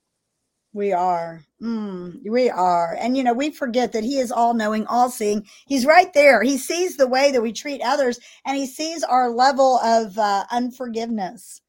We 0.78 0.94
are. 0.94 1.44
Mm, 1.60 2.22
we 2.30 2.52
are. 2.52 2.96
And, 3.00 3.18
you 3.18 3.24
know, 3.24 3.34
we 3.34 3.50
forget 3.50 3.94
that 3.94 4.04
He 4.04 4.20
is 4.20 4.32
all 4.32 4.54
knowing, 4.54 4.86
all 4.86 5.10
seeing. 5.10 5.44
He's 5.66 5.88
right 5.88 6.14
there. 6.14 6.44
He 6.44 6.56
sees 6.60 6.98
the 6.98 7.08
way 7.08 7.32
that 7.32 7.42
we 7.42 7.52
treat 7.52 7.82
others 7.82 8.20
and 8.46 8.56
He 8.56 8.68
sees 8.68 9.04
our 9.04 9.32
level 9.32 9.80
of 9.80 10.16
uh, 10.20 10.46
unforgiveness. 10.52 11.62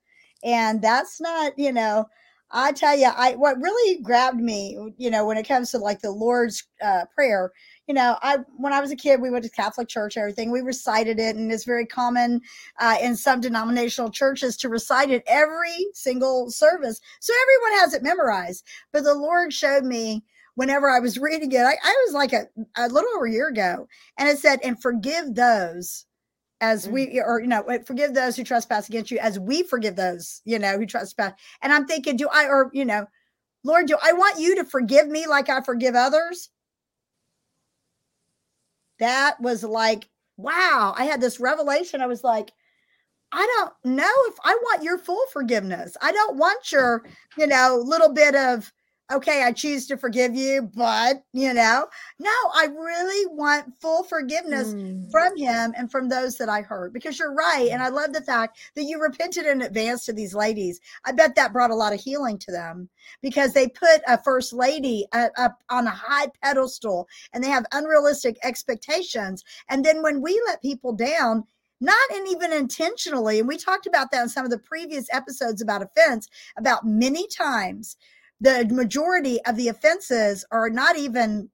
And 0.45 0.83
that's 0.83 1.23
not, 1.23 1.59
you 1.59 1.73
know, 1.73 2.05
I 2.51 2.73
tell 2.73 2.99
you, 2.99 3.07
I 3.07 3.35
what 3.37 3.57
really 3.63 4.03
grabbed 4.03 4.41
me, 4.41 4.93
you 4.99 5.11
know, 5.11 5.25
when 5.27 5.39
it 5.39 5.49
comes 5.49 5.71
to 5.71 5.79
like 5.79 6.03
the 6.03 6.11
Lord's 6.11 6.65
uh, 6.85 7.07
prayer, 7.15 7.53
you 7.89 7.95
know, 7.95 8.19
I 8.21 8.39
when 8.59 8.75
I 8.75 8.81
was 8.81 8.93
a 8.93 8.97
kid, 8.97 9.21
we 9.21 9.31
went 9.31 9.45
to 9.45 9.51
Catholic 9.51 9.89
church, 9.89 10.19
everything 10.19 10.51
we 10.51 10.61
recited 10.61 11.19
it, 11.19 11.37
and 11.37 11.51
it's 11.51 11.65
very 11.65 11.87
common 11.87 12.43
uh, 12.79 12.97
in 13.03 13.17
some 13.17 13.41
denominational 13.41 14.11
churches 14.11 14.59
to 14.59 14.69
recite 14.69 15.11
it 15.11 15.25
every 15.27 15.87
single 15.95 16.51
service, 16.51 17.01
so 17.21 17.33
everyone 17.43 17.81
has 17.81 17.95
it 17.95 18.03
memorized. 18.03 18.65
But 18.93 19.05
the 19.05 19.15
Lord 19.15 19.55
showed 19.55 19.85
me 19.85 20.23
whenever 20.55 20.91
I 20.91 21.01
was 21.01 21.19
reading 21.19 21.51
it, 21.51 21.61
I, 21.61 21.77
I 21.83 22.05
was 22.07 22.15
like 22.15 22.35
a, 22.35 22.47
a 22.77 22.89
little 22.89 23.11
over 23.17 23.25
a 23.25 23.33
year 23.33 23.49
ago, 23.49 23.89
and 24.19 24.29
it 24.29 24.39
said, 24.39 24.61
"And 24.63 24.81
forgive 24.81 25.35
those." 25.35 26.05
as 26.61 26.87
mm. 26.87 26.93
we 26.93 27.21
or 27.21 27.41
you 27.41 27.47
know 27.47 27.65
forgive 27.87 28.15
those 28.15 28.37
who 28.37 28.45
trespass 28.45 28.89
against 28.89 29.11
you 29.11 29.19
as 29.19 29.39
we 29.39 29.63
forgive 29.63 29.97
those 29.97 30.43
you 30.45 30.59
know 30.59 30.77
who 30.77 30.87
trespass 30.87 31.33
and 31.63 31.73
i'm 31.73 31.87
thinking 31.87 32.17
do 32.17 32.29
i 32.33 32.47
or 32.47 32.69
you 32.73 32.85
know 32.85 33.07
lord 33.63 33.87
do 33.87 33.97
i 34.03 34.13
want 34.13 34.41
you 34.41 34.57
to 34.57 34.65
forgive 34.65 35.07
me 35.07 35.25
like 35.27 35.49
i 35.49 35.61
forgive 35.61 35.95
others 35.95 36.51
that 38.99 39.41
was 39.41 39.65
like 39.65 40.09
wow. 40.37 40.95
I 40.97 41.05
had 41.05 41.21
this 41.21 41.41
revelation. 41.41 42.01
I 42.01 42.07
was 42.07 42.25
like 42.25 42.53
i 43.31 43.47
don't 43.59 43.95
know 43.95 44.11
if 44.29 44.35
i 44.43 44.55
want 44.63 44.83
your 44.83 44.97
full 44.97 45.23
forgiveness. 45.33 45.97
I 46.01 46.13
don't 46.13 46.39
want 46.39 46.73
your 46.73 47.05
you 47.37 47.47
know 47.47 47.83
little 47.85 48.13
bit 48.13 48.35
of 48.35 48.73
okay, 49.11 49.43
I 49.43 49.53
choose 49.53 49.87
to 49.87 49.97
forgive 49.97 50.35
you, 50.35 50.71
but 50.75 51.23
you 51.33 51.55
know, 51.55 51.87
no, 52.19 52.31
I 52.55 52.67
really 52.67 53.27
want 53.35 53.75
full 53.81 54.05
forgiveness 54.05 54.75
mm. 54.75 55.11
from 55.11 55.37
him 55.37 55.73
and 55.77 55.91
from 55.91 56.09
those 56.09 56.37
that 56.37 56.49
I 56.49 56.61
hurt 56.61 56.93
because 56.93 57.19
you're 57.19 57.35
right. 57.35 57.69
And 57.71 57.83
I 57.83 57.89
love 57.89 58.13
the 58.13 58.21
fact 58.21 58.59
that 58.75 58.85
you 58.85 59.01
repented 59.01 59.47
in 59.47 59.63
advance 59.63 60.05
to 60.07 60.13
these 60.13 60.35
ladies. 60.35 60.81
I 61.05 61.13
bet 61.13 61.35
that 61.37 61.53
brought 61.53 61.71
a 61.71 61.75
lot 61.75 61.95
of 61.95 62.01
healing 62.01 62.39
to 62.39 62.53
them 62.53 62.89
because 63.23 63.55
they 63.55 63.69
put 63.69 64.03
a 64.07 64.23
first 64.23 64.53
lady 64.53 65.07
up 65.13 65.59
on 65.71 65.87
a 65.87 65.91
high 65.91 66.29
pedestal 66.43 67.09
and 67.33 67.43
they 67.43 67.49
have 67.49 67.67
unrealistic 67.73 68.37
expectations. 68.43 69.43
And 69.71 69.85
then 69.85 70.03
when 70.03 70.21
we 70.21 70.41
let 70.47 70.61
people 70.61 70.93
down, 70.93 71.45
not 71.81 72.11
and 72.13 72.27
even 72.29 72.53
intentionally, 72.53 73.39
and 73.39 73.49
we 73.49 73.57
talked 73.57 73.87
about 73.87 74.11
that 74.11 74.23
in 74.23 74.29
some 74.29 74.45
of 74.45 74.51
the 74.51 74.59
previous 74.59 75.07
episodes 75.13 75.63
about 75.63 75.83
offense, 75.83 76.29
about 76.57 76.85
many 76.85 77.27
times 77.29 77.97
the 78.41 78.67
majority 78.71 79.45
of 79.45 79.57
the 79.57 79.69
offenses 79.69 80.45
are 80.51 80.71
not 80.71 80.97
even 80.97 81.51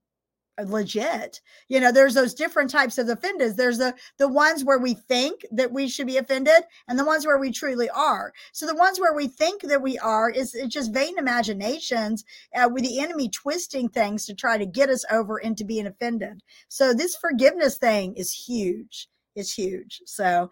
legit. 0.63 1.41
You 1.69 1.81
know 1.81 1.91
there's 1.91 2.15
those 2.15 2.35
different 2.35 2.71
types 2.71 2.99
of 2.99 3.09
offenders. 3.09 3.57
There's 3.57 3.79
the 3.79 3.95
the 4.19 4.29
ones 4.29 4.65
where 4.65 4.79
we 4.79 4.95
think 4.95 5.45
that 5.51 5.73
we 5.73 5.89
should 5.89 6.07
be 6.07 6.19
offended 6.19 6.63
and 6.89 6.99
the 6.99 7.05
ones 7.05 7.27
where 7.27 7.39
we 7.39 7.51
truly 7.51 7.91
are. 7.91 8.33
So 8.53 8.67
the 8.67 8.77
ones 8.77 9.01
where 9.01 9.15
we 9.15 9.27
think 9.27 9.63
that 9.63 9.83
we 9.83 9.99
are 9.99 10.31
is 10.31 10.55
it's 10.55 10.73
just 10.73 10.95
vain 10.95 11.19
imaginations 11.19 12.25
uh, 12.55 12.69
with 12.73 12.85
the 12.85 13.01
enemy 13.01 13.29
twisting 13.29 13.89
things 13.89 14.27
to 14.27 14.35
try 14.35 14.57
to 14.59 14.67
get 14.67 14.91
us 14.91 15.05
over 15.11 15.39
into 15.39 15.65
being 15.65 15.87
offended. 15.87 16.43
So 16.69 16.95
this 16.95 17.17
forgiveness 17.17 17.77
thing 17.77 18.15
is 18.15 18.33
huge. 18.33 19.09
It's 19.35 19.53
huge. 19.53 20.03
So 20.07 20.51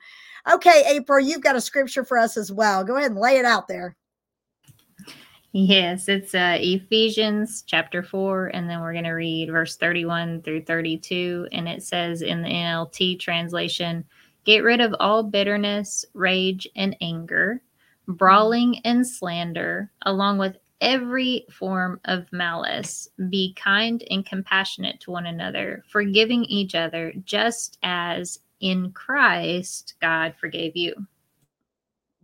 okay 0.52 0.82
april 0.88 1.20
you've 1.20 1.42
got 1.42 1.56
a 1.56 1.60
scripture 1.60 2.04
for 2.04 2.18
us 2.18 2.36
as 2.36 2.50
well. 2.50 2.82
Go 2.82 2.96
ahead 2.96 3.12
and 3.12 3.20
lay 3.20 3.38
it 3.38 3.44
out 3.44 3.68
there 3.68 3.96
Yes, 5.54 6.08
it's 6.08 6.34
uh, 6.34 6.56
Ephesians 6.58 7.62
chapter 7.66 8.02
4, 8.02 8.46
and 8.54 8.70
then 8.70 8.80
we're 8.80 8.94
going 8.94 9.04
to 9.04 9.10
read 9.10 9.50
verse 9.50 9.76
31 9.76 10.40
through 10.40 10.64
32. 10.64 11.46
And 11.52 11.68
it 11.68 11.82
says 11.82 12.22
in 12.22 12.40
the 12.40 12.48
NLT 12.48 13.20
translation 13.20 14.04
Get 14.44 14.64
rid 14.64 14.80
of 14.80 14.94
all 14.98 15.22
bitterness, 15.22 16.04
rage, 16.14 16.66
and 16.74 16.96
anger, 17.00 17.62
brawling 18.08 18.80
and 18.84 19.06
slander, 19.06 19.92
along 20.06 20.38
with 20.38 20.56
every 20.80 21.44
form 21.50 22.00
of 22.06 22.32
malice. 22.32 23.08
Be 23.28 23.54
kind 23.54 24.02
and 24.10 24.26
compassionate 24.26 25.00
to 25.00 25.10
one 25.10 25.26
another, 25.26 25.84
forgiving 25.86 26.44
each 26.46 26.74
other, 26.74 27.12
just 27.24 27.78
as 27.82 28.40
in 28.60 28.90
Christ 28.92 29.94
God 30.00 30.34
forgave 30.40 30.76
you. 30.76 30.94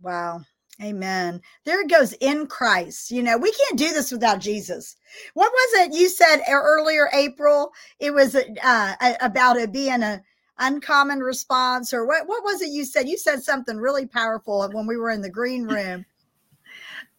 Wow. 0.01 0.41
Amen. 0.81 1.41
There 1.65 1.81
it 1.81 1.89
goes 1.89 2.13
in 2.13 2.47
Christ. 2.47 3.11
You 3.11 3.21
know, 3.21 3.37
we 3.37 3.51
can't 3.51 3.77
do 3.77 3.91
this 3.91 4.11
without 4.11 4.39
Jesus. 4.39 4.95
What 5.33 5.51
was 5.51 5.87
it 5.87 5.93
you 5.99 6.07
said 6.07 6.41
earlier, 6.49 7.09
April? 7.13 7.73
It 7.99 8.13
was 8.13 8.35
uh, 8.35 8.95
about 9.19 9.57
it 9.57 9.73
being 9.73 10.03
a 10.03 10.23
uncommon 10.57 11.19
response, 11.19 11.93
or 11.93 12.05
what? 12.05 12.27
What 12.27 12.43
was 12.43 12.61
it 12.61 12.69
you 12.69 12.85
said? 12.85 13.09
You 13.09 13.17
said 13.17 13.43
something 13.43 13.77
really 13.77 14.05
powerful 14.05 14.69
when 14.71 14.87
we 14.87 14.95
were 14.95 15.09
in 15.09 15.21
the 15.21 15.29
green 15.29 15.65
room. 15.65 16.05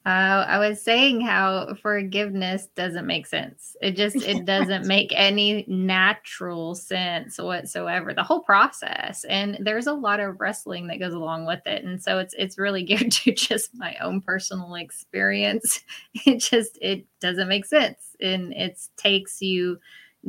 Uh, 0.07 0.47
I 0.49 0.59
was 0.59 0.81
saying 0.81 1.21
how 1.21 1.75
forgiveness 1.83 2.69
doesn't 2.75 3.07
make 3.07 3.27
sense. 3.27 3.77
It 3.83 3.97
just 3.97 4.17
it 4.17 4.45
doesn't 4.47 4.87
make 4.87 5.13
any 5.15 5.67
natural 5.69 6.75
sense 6.75 7.37
whatsoever. 7.37 8.15
The 8.15 8.23
whole 8.23 8.41
process, 8.41 9.25
and 9.25 9.59
there's 9.61 9.89
a 9.89 9.93
lot 9.93 10.19
of 10.19 10.41
wrestling 10.41 10.87
that 10.87 11.01
goes 11.01 11.13
along 11.13 11.45
with 11.45 11.67
it, 11.67 11.85
and 11.85 12.03
so 12.03 12.19
it's 12.19 12.35
it's 12.39 12.57
really 12.57 12.83
geared 12.85 13.13
to 13.13 13.33
just 13.33 13.75
my 13.75 13.95
own 14.01 14.21
personal 14.23 14.75
experience. 14.75 15.81
It 16.27 16.39
just 16.39 16.79
it 16.81 17.07
doesn't 17.21 17.49
make 17.49 17.67
sense, 17.67 18.17
and 18.21 18.53
it 18.55 18.79
takes 18.97 19.43
you 19.43 19.79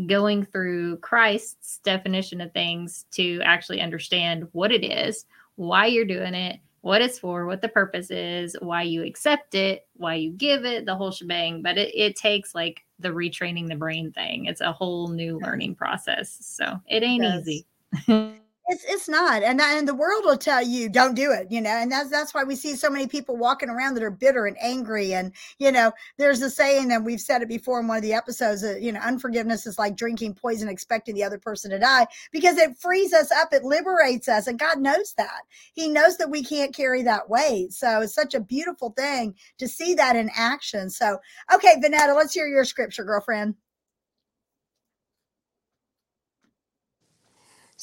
going 0.06 0.46
through 0.46 0.98
Christ's 0.98 1.80
definition 1.84 2.42
of 2.42 2.51
things 2.54 3.06
to 3.12 3.42
actually 3.44 3.82
understand 3.82 4.48
what 4.51 4.72
it 4.72 4.84
is, 4.84 5.25
why 5.56 5.86
you're 5.86 6.06
doing 6.06 6.34
it 6.34 6.60
what 6.82 7.02
it's 7.02 7.20
for, 7.20 7.46
what 7.46 7.62
the 7.62 7.70
purpose 7.70 8.12
is, 8.12 8.56
why 8.60 8.84
you 8.84 9.04
accept 9.04 9.56
it, 9.56 9.88
why 9.96 10.16
you 10.16 10.32
give 10.32 10.66
it, 10.66 10.86
the 10.86 10.96
whole 10.96 11.12
shebang. 11.12 11.62
But 11.62 11.78
it, 11.78 11.96
it 11.96 12.16
takes 12.16 12.54
like 12.54 12.84
the 13.00 13.10
retraining 13.10 13.68
the 13.68 13.76
brain 13.76 14.12
thing. 14.12 14.46
It's 14.46 14.62
a 14.62 14.72
whole 14.72 15.08
new 15.08 15.40
learning 15.40 15.76
process. 15.76 16.38
So 16.42 16.80
it 16.88 17.04
ain't 17.04 17.24
it 17.24 17.66
easy. 18.08 18.36
It's 18.68 18.86
it's 18.88 19.10
not, 19.10 19.41
and 19.41 19.60
and 19.60 19.88
the 19.88 19.96
world 19.96 20.24
will 20.24 20.38
tell 20.38 20.62
you 20.62 20.88
don't 20.88 21.15
do 21.15 21.32
it, 21.32 21.48
you 21.50 21.60
know, 21.62 21.72
and 21.72 21.91
that's 21.91 22.10
that's 22.10 22.34
why 22.34 22.44
we 22.44 22.56
see 22.56 22.75
so 22.75 22.89
many 22.91 23.08
people 23.08 23.36
walking 23.36 23.70
around 23.70 23.96
that 23.96 24.03
are 24.03 24.12
bitter 24.12 24.46
and 24.46 24.56
angry, 24.62 25.13
and 25.13 25.34
you 25.58 25.72
know, 25.72 25.91
there's 26.18 26.41
a 26.44 26.50
saying, 26.50 26.91
and 26.91 27.03
we've 27.03 27.20
said 27.20 27.41
it 27.41 27.50
before 27.50 27.80
in 27.80 27.88
one 27.88 27.98
of 27.98 28.03
the 28.03 28.13
episodes 28.13 28.62
that 28.62 28.82
you 28.82 28.91
know, 28.91 29.00
unforgiveness 29.01 29.65
is 29.65 29.80
like 29.80 29.98
drinking 29.98 30.36
poison, 30.36 30.70
expecting 30.70 31.15
the 31.15 31.24
other 31.24 31.39
person 31.39 31.72
to 31.72 31.80
die, 31.80 32.06
because 32.32 32.58
it 32.58 32.77
frees 32.77 33.13
us 33.13 33.32
up, 33.32 33.51
it 33.51 33.63
liberates 33.63 34.30
us, 34.30 34.46
and 34.46 34.60
God 34.60 34.80
knows 34.80 35.15
that. 35.18 35.41
He 35.74 35.89
knows 35.89 36.18
that 36.18 36.30
we 36.30 36.44
can't 36.44 36.74
carry 36.74 37.01
that 37.01 37.30
weight, 37.30 37.74
so 37.74 38.01
it's 38.01 38.13
such 38.13 38.36
a 38.36 38.39
beautiful 38.39 38.91
thing 38.91 39.36
to 39.58 39.68
see 39.68 39.96
that 39.96 40.15
in 40.15 40.30
action. 40.36 40.89
So, 40.91 41.18
okay, 41.53 41.75
Vanetta, 41.84 42.15
let's 42.15 42.34
hear 42.34 42.48
your 42.48 42.65
scripture, 42.65 43.03
girlfriend. 43.03 43.56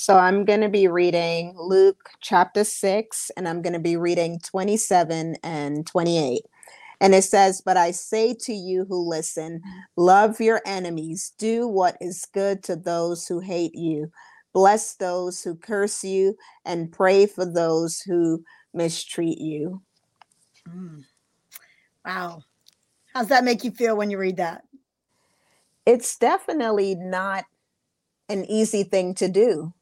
So 0.00 0.17
I'm 0.17 0.45
going 0.45 0.61
to 0.61 0.69
be 0.69 0.87
reading 0.87 1.57
Luke 1.59 2.11
chapter 2.21 2.62
6, 2.62 3.33
and 3.37 3.49
I'm 3.49 3.62
going 3.62 3.73
to 3.73 3.81
be 3.81 3.97
reading 3.97 4.38
27 4.38 5.35
and 5.43 5.85
28. 5.88 6.43
And 7.00 7.17
it 7.17 7.25
says, 7.25 7.61
But 7.61 7.76
I 7.76 7.90
say 7.90 8.33
to 8.43 8.52
you 8.52 8.85
who 8.85 9.09
listen, 9.09 9.61
love 9.97 10.40
your 10.40 10.62
enemies, 10.64 11.33
do 11.37 11.67
what 11.67 11.97
is 12.00 12.28
good 12.33 12.62
to 12.62 12.76
those 12.76 13.26
who 13.26 13.40
hate 13.40 13.75
you, 13.75 14.12
bless 14.52 14.95
those 14.95 15.43
who 15.43 15.57
curse 15.57 16.05
you, 16.05 16.37
and 16.64 16.93
pray 16.93 17.26
for 17.26 17.45
those 17.45 18.00
who 18.00 18.45
mistreat 18.73 19.38
you. 19.38 19.83
Mm. 20.69 21.02
Wow. 22.07 22.45
How's 23.14 23.26
that 23.26 23.43
make 23.43 23.64
you 23.64 23.73
feel 23.73 23.97
when 23.97 24.12
you 24.12 24.19
read 24.19 24.37
that? 24.37 24.62
It's 25.87 26.17
definitely 26.17 26.95
not 26.95 27.47
an 28.28 28.45
easy 28.45 28.85
thing 28.85 29.12
to 29.17 29.26
do 29.26 29.75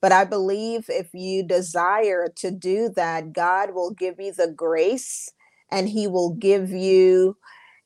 but 0.00 0.12
I 0.12 0.24
believe 0.24 0.86
if 0.88 1.08
you 1.12 1.46
desire 1.46 2.28
to 2.36 2.50
do 2.50 2.90
that, 2.96 3.32
God 3.32 3.74
will 3.74 3.92
give 3.92 4.16
you 4.18 4.32
the 4.32 4.52
grace 4.52 5.30
and 5.70 5.88
He 5.88 6.06
will 6.06 6.34
give 6.34 6.70
you 6.70 7.36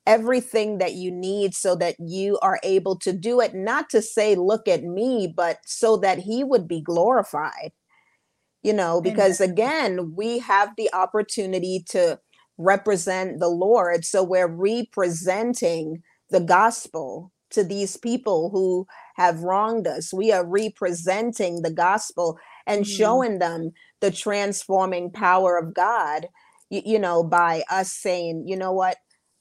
everything 0.07 0.79
that 0.79 0.93
you 0.93 1.11
need 1.11 1.55
so 1.55 1.75
that 1.77 1.97
you 1.99 2.39
are 2.43 2.61
able 2.63 2.99
to 2.99 3.13
do 3.13 3.41
it 3.41 3.55
not 3.55 3.89
to 3.89 4.03
say 4.03 4.35
look 4.35 4.69
at 4.69 4.85
me 4.85 5.33
but 5.35 5.57
so 5.65 5.97
that 5.97 6.19
he 6.19 6.45
would 6.45 6.69
be 6.69 6.83
glorified 6.83 7.73
you 8.63 8.71
know 8.71 9.01
because 9.01 9.41
again 9.41 10.13
we 10.15 10.39
have 10.39 10.69
the 10.77 10.93
opportunity 10.93 11.83
to 11.89 12.21
represent 12.59 13.41
the 13.41 13.49
lord. 13.49 14.05
So 14.05 14.23
we're 14.23 14.47
representing 14.49 16.03
the 16.31 16.41
gospel 16.41 17.33
to 17.51 17.65
these 17.65 17.97
people 17.97 18.51
who 18.51 18.87
have 19.15 19.41
wronged 19.41 19.87
us 19.87 20.13
we 20.13 20.33
are 20.33 20.47
representing 20.47 21.63
the 21.63 21.73
gospel 21.73 22.39
and 22.67 22.85
mm-hmm. 22.85 22.97
showing 22.97 23.39
them 23.39 23.71
the 24.01 24.11
transforming 24.11 25.11
power 25.11 25.57
of 25.57 25.75
god 25.75 26.29
you, 26.71 26.83
you 26.85 26.99
know 26.99 27.23
by 27.23 27.63
us 27.71 27.93
saying 27.93 28.45
you 28.47 28.57
know 28.57 28.73
what 28.73 28.97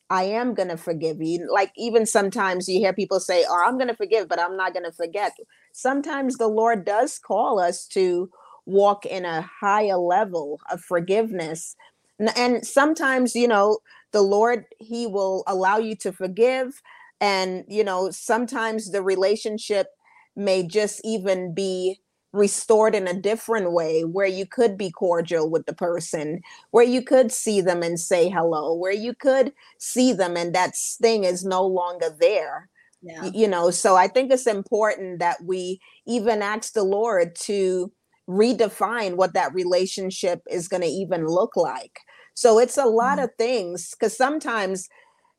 I 0.09 0.25
am 0.25 0.53
going 0.53 0.67
to 0.67 0.77
forgive 0.77 1.23
you. 1.23 1.49
Like 1.51 1.71
even 1.75 2.05
sometimes 2.05 2.67
you 2.67 2.77
hear 2.77 2.93
people 2.93 3.19
say, 3.19 3.45
"Oh, 3.49 3.63
I'm 3.65 3.79
going 3.79 3.87
to 3.87 3.95
forgive, 3.95 4.27
but 4.27 4.39
I'm 4.39 4.55
not 4.55 4.73
going 4.73 4.85
to 4.85 4.91
forget." 4.91 5.33
Sometimes 5.73 6.37
the 6.37 6.49
Lord 6.49 6.85
does 6.85 7.17
call 7.17 7.59
us 7.59 7.87
to 7.87 8.29
walk 8.65 9.05
in 9.05 9.25
a 9.25 9.41
higher 9.41 9.97
level 9.97 10.59
of 10.69 10.81
forgiveness. 10.81 11.75
And 12.35 12.65
sometimes, 12.65 13.35
you 13.35 13.47
know, 13.47 13.79
the 14.11 14.21
Lord 14.21 14.65
he 14.79 15.07
will 15.07 15.43
allow 15.47 15.77
you 15.77 15.95
to 15.97 16.11
forgive 16.11 16.81
and, 17.23 17.63
you 17.69 17.85
know, 17.85 18.11
sometimes 18.11 18.91
the 18.91 19.01
relationship 19.01 19.87
may 20.35 20.67
just 20.67 20.99
even 21.05 21.53
be 21.53 22.01
restored 22.33 22.93
in 22.93 23.07
a 23.07 23.13
different 23.13 23.71
way 23.71 24.03
where 24.03 24.27
you 24.27 24.45
could 24.45 24.77
be 24.77 24.91
cordial 24.91 25.49
with 25.49 25.65
the 25.65 25.73
person 25.73 26.41
where 26.71 26.83
you 26.83 27.01
could 27.01 27.31
see 27.31 27.61
them 27.61 27.81
and 27.81 27.99
say 27.99 28.27
hello 28.27 28.73
where 28.73 28.91
you 28.91 29.13
could 29.13 29.53
see 29.77 30.11
them 30.11 30.35
and 30.35 30.53
that 30.53 30.75
sting 30.75 31.23
is 31.23 31.45
no 31.45 31.63
longer 31.63 32.09
there 32.19 32.67
yeah. 33.03 33.25
you 33.25 33.47
know 33.47 33.69
so 33.69 33.95
i 33.95 34.07
think 34.07 34.31
it's 34.31 34.47
important 34.47 35.19
that 35.19 35.37
we 35.43 35.79
even 36.07 36.41
ask 36.41 36.73
the 36.73 36.81
lord 36.83 37.35
to 37.35 37.91
redefine 38.27 39.15
what 39.15 39.35
that 39.35 39.53
relationship 39.53 40.41
is 40.49 40.67
going 40.67 40.81
to 40.81 40.87
even 40.87 41.27
look 41.27 41.55
like 41.55 41.99
so 42.33 42.57
it's 42.57 42.77
a 42.77 42.85
lot 42.85 43.19
mm-hmm. 43.19 43.25
of 43.25 43.35
things 43.37 43.91
because 43.91 44.17
sometimes 44.17 44.89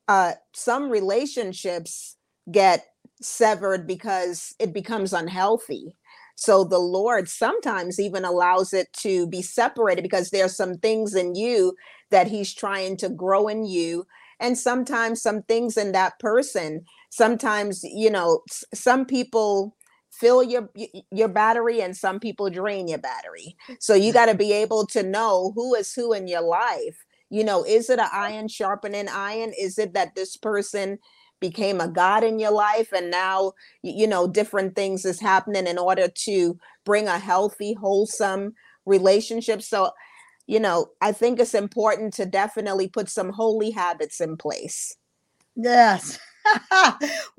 uh 0.09 0.33
some 0.55 0.91
relationships 0.91 2.17
get 2.51 2.85
severed 3.23 3.87
because 3.87 4.55
it 4.59 4.73
becomes 4.73 5.13
unhealthy 5.13 5.97
so 6.37 6.65
the 6.65 6.79
Lord 6.81 7.29
sometimes 7.29 8.01
even 8.01 8.25
allows 8.25 8.73
it 8.73 8.93
to 9.03 9.27
be 9.29 9.41
separated 9.41 10.03
because 10.03 10.31
there's 10.31 10.57
some 10.57 10.75
things 10.79 11.15
in 11.15 11.35
you 11.37 11.75
that 12.11 12.27
He's 12.27 12.53
trying 12.53 12.97
to 12.99 13.09
grow 13.09 13.47
in 13.49 13.65
you. 13.65 14.07
And 14.41 14.59
sometimes 14.59 15.23
some 15.23 15.43
things 15.43 15.77
in 15.77 15.93
that 15.93 16.19
person. 16.19 16.85
Sometimes, 17.11 17.85
you 17.85 18.11
know, 18.11 18.41
some 18.75 19.07
people 19.07 19.77
fill 20.13 20.43
your 20.43 20.69
your 21.11 21.29
battery 21.29 21.81
and 21.81 21.97
some 21.97 22.19
people 22.19 22.51
drain 22.51 22.89
your 22.89 22.99
battery. 22.99 23.57
So 23.79 23.95
you 23.95 24.13
got 24.13 24.27
to 24.27 24.35
be 24.35 24.53
able 24.53 24.87
to 24.89 25.03
know 25.03 25.53
who 25.55 25.75
is 25.75 25.93
who 25.95 26.13
in 26.13 26.27
your 26.27 26.43
life. 26.43 27.04
You 27.31 27.45
know, 27.45 27.65
is 27.65 27.91
it 27.91 27.99
an 27.99 28.09
iron 28.13 28.49
sharpening 28.49 29.09
iron? 29.09 29.53
Is 29.59 29.79
it 29.79 29.95
that 29.95 30.15
this 30.15 30.37
person 30.37 30.99
became 31.41 31.79
a 31.79 31.89
god 31.89 32.25
in 32.25 32.39
your 32.39 32.53
life 32.53 32.91
and 32.93 33.11
now 33.11 33.53
you 33.83 34.07
know 34.07 34.27
different 34.27 34.75
things 34.75 35.05
is 35.05 35.21
happening 35.21 35.67
in 35.67 35.77
order 35.77 36.09
to 36.09 36.59
bring 36.87 37.07
a 37.07 37.19
healthy 37.19 37.75
wholesome 37.75 38.55
relationship 38.87 39.61
so 39.61 39.91
you 40.47 40.59
know 40.59 40.87
i 41.03 41.13
think 41.13 41.39
it's 41.39 41.53
important 41.53 42.15
to 42.15 42.25
definitely 42.25 42.89
put 42.89 43.11
some 43.11 43.29
holy 43.29 43.71
habits 43.71 44.23
in 44.23 44.39
place 44.39 44.97
yes 45.55 46.19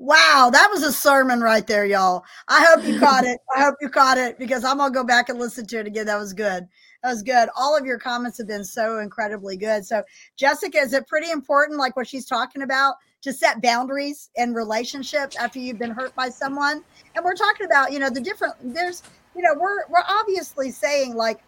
wow, 0.00 0.50
that 0.52 0.68
was 0.72 0.82
a 0.82 0.92
sermon 0.92 1.40
right 1.40 1.64
there, 1.66 1.86
y'all. 1.86 2.24
I 2.48 2.64
hope 2.64 2.84
you 2.84 2.98
caught 2.98 3.24
it. 3.24 3.38
I 3.56 3.62
hope 3.62 3.76
you 3.80 3.88
caught 3.88 4.18
it 4.18 4.36
because 4.36 4.64
I'm 4.64 4.78
gonna 4.78 4.92
go 4.92 5.04
back 5.04 5.28
and 5.28 5.38
listen 5.38 5.64
to 5.68 5.78
it 5.78 5.86
again. 5.86 6.06
That 6.06 6.18
was 6.18 6.32
good. 6.32 6.66
That 7.02 7.10
was 7.10 7.22
good. 7.22 7.48
All 7.56 7.76
of 7.76 7.84
your 7.84 7.98
comments 7.98 8.38
have 8.38 8.46
been 8.46 8.64
so 8.64 8.98
incredibly 8.98 9.56
good. 9.56 9.84
So, 9.84 10.02
Jessica, 10.36 10.78
is 10.78 10.92
it 10.92 11.06
pretty 11.06 11.30
important, 11.30 11.78
like 11.78 11.96
what 11.96 12.06
she's 12.06 12.26
talking 12.26 12.62
about, 12.62 12.96
to 13.22 13.32
set 13.32 13.62
boundaries 13.62 14.30
in 14.36 14.54
relationships 14.54 15.36
after 15.36 15.58
you've 15.58 15.78
been 15.78 15.90
hurt 15.90 16.14
by 16.14 16.28
someone? 16.28 16.82
And 17.14 17.24
we're 17.24 17.34
talking 17.34 17.66
about, 17.66 17.92
you 17.92 17.98
know, 17.98 18.10
the 18.10 18.20
different. 18.20 18.54
There's, 18.62 19.02
you 19.34 19.42
know, 19.42 19.54
we're 19.58 19.86
we're 19.88 20.04
obviously 20.08 20.70
saying 20.70 21.14
like 21.14 21.40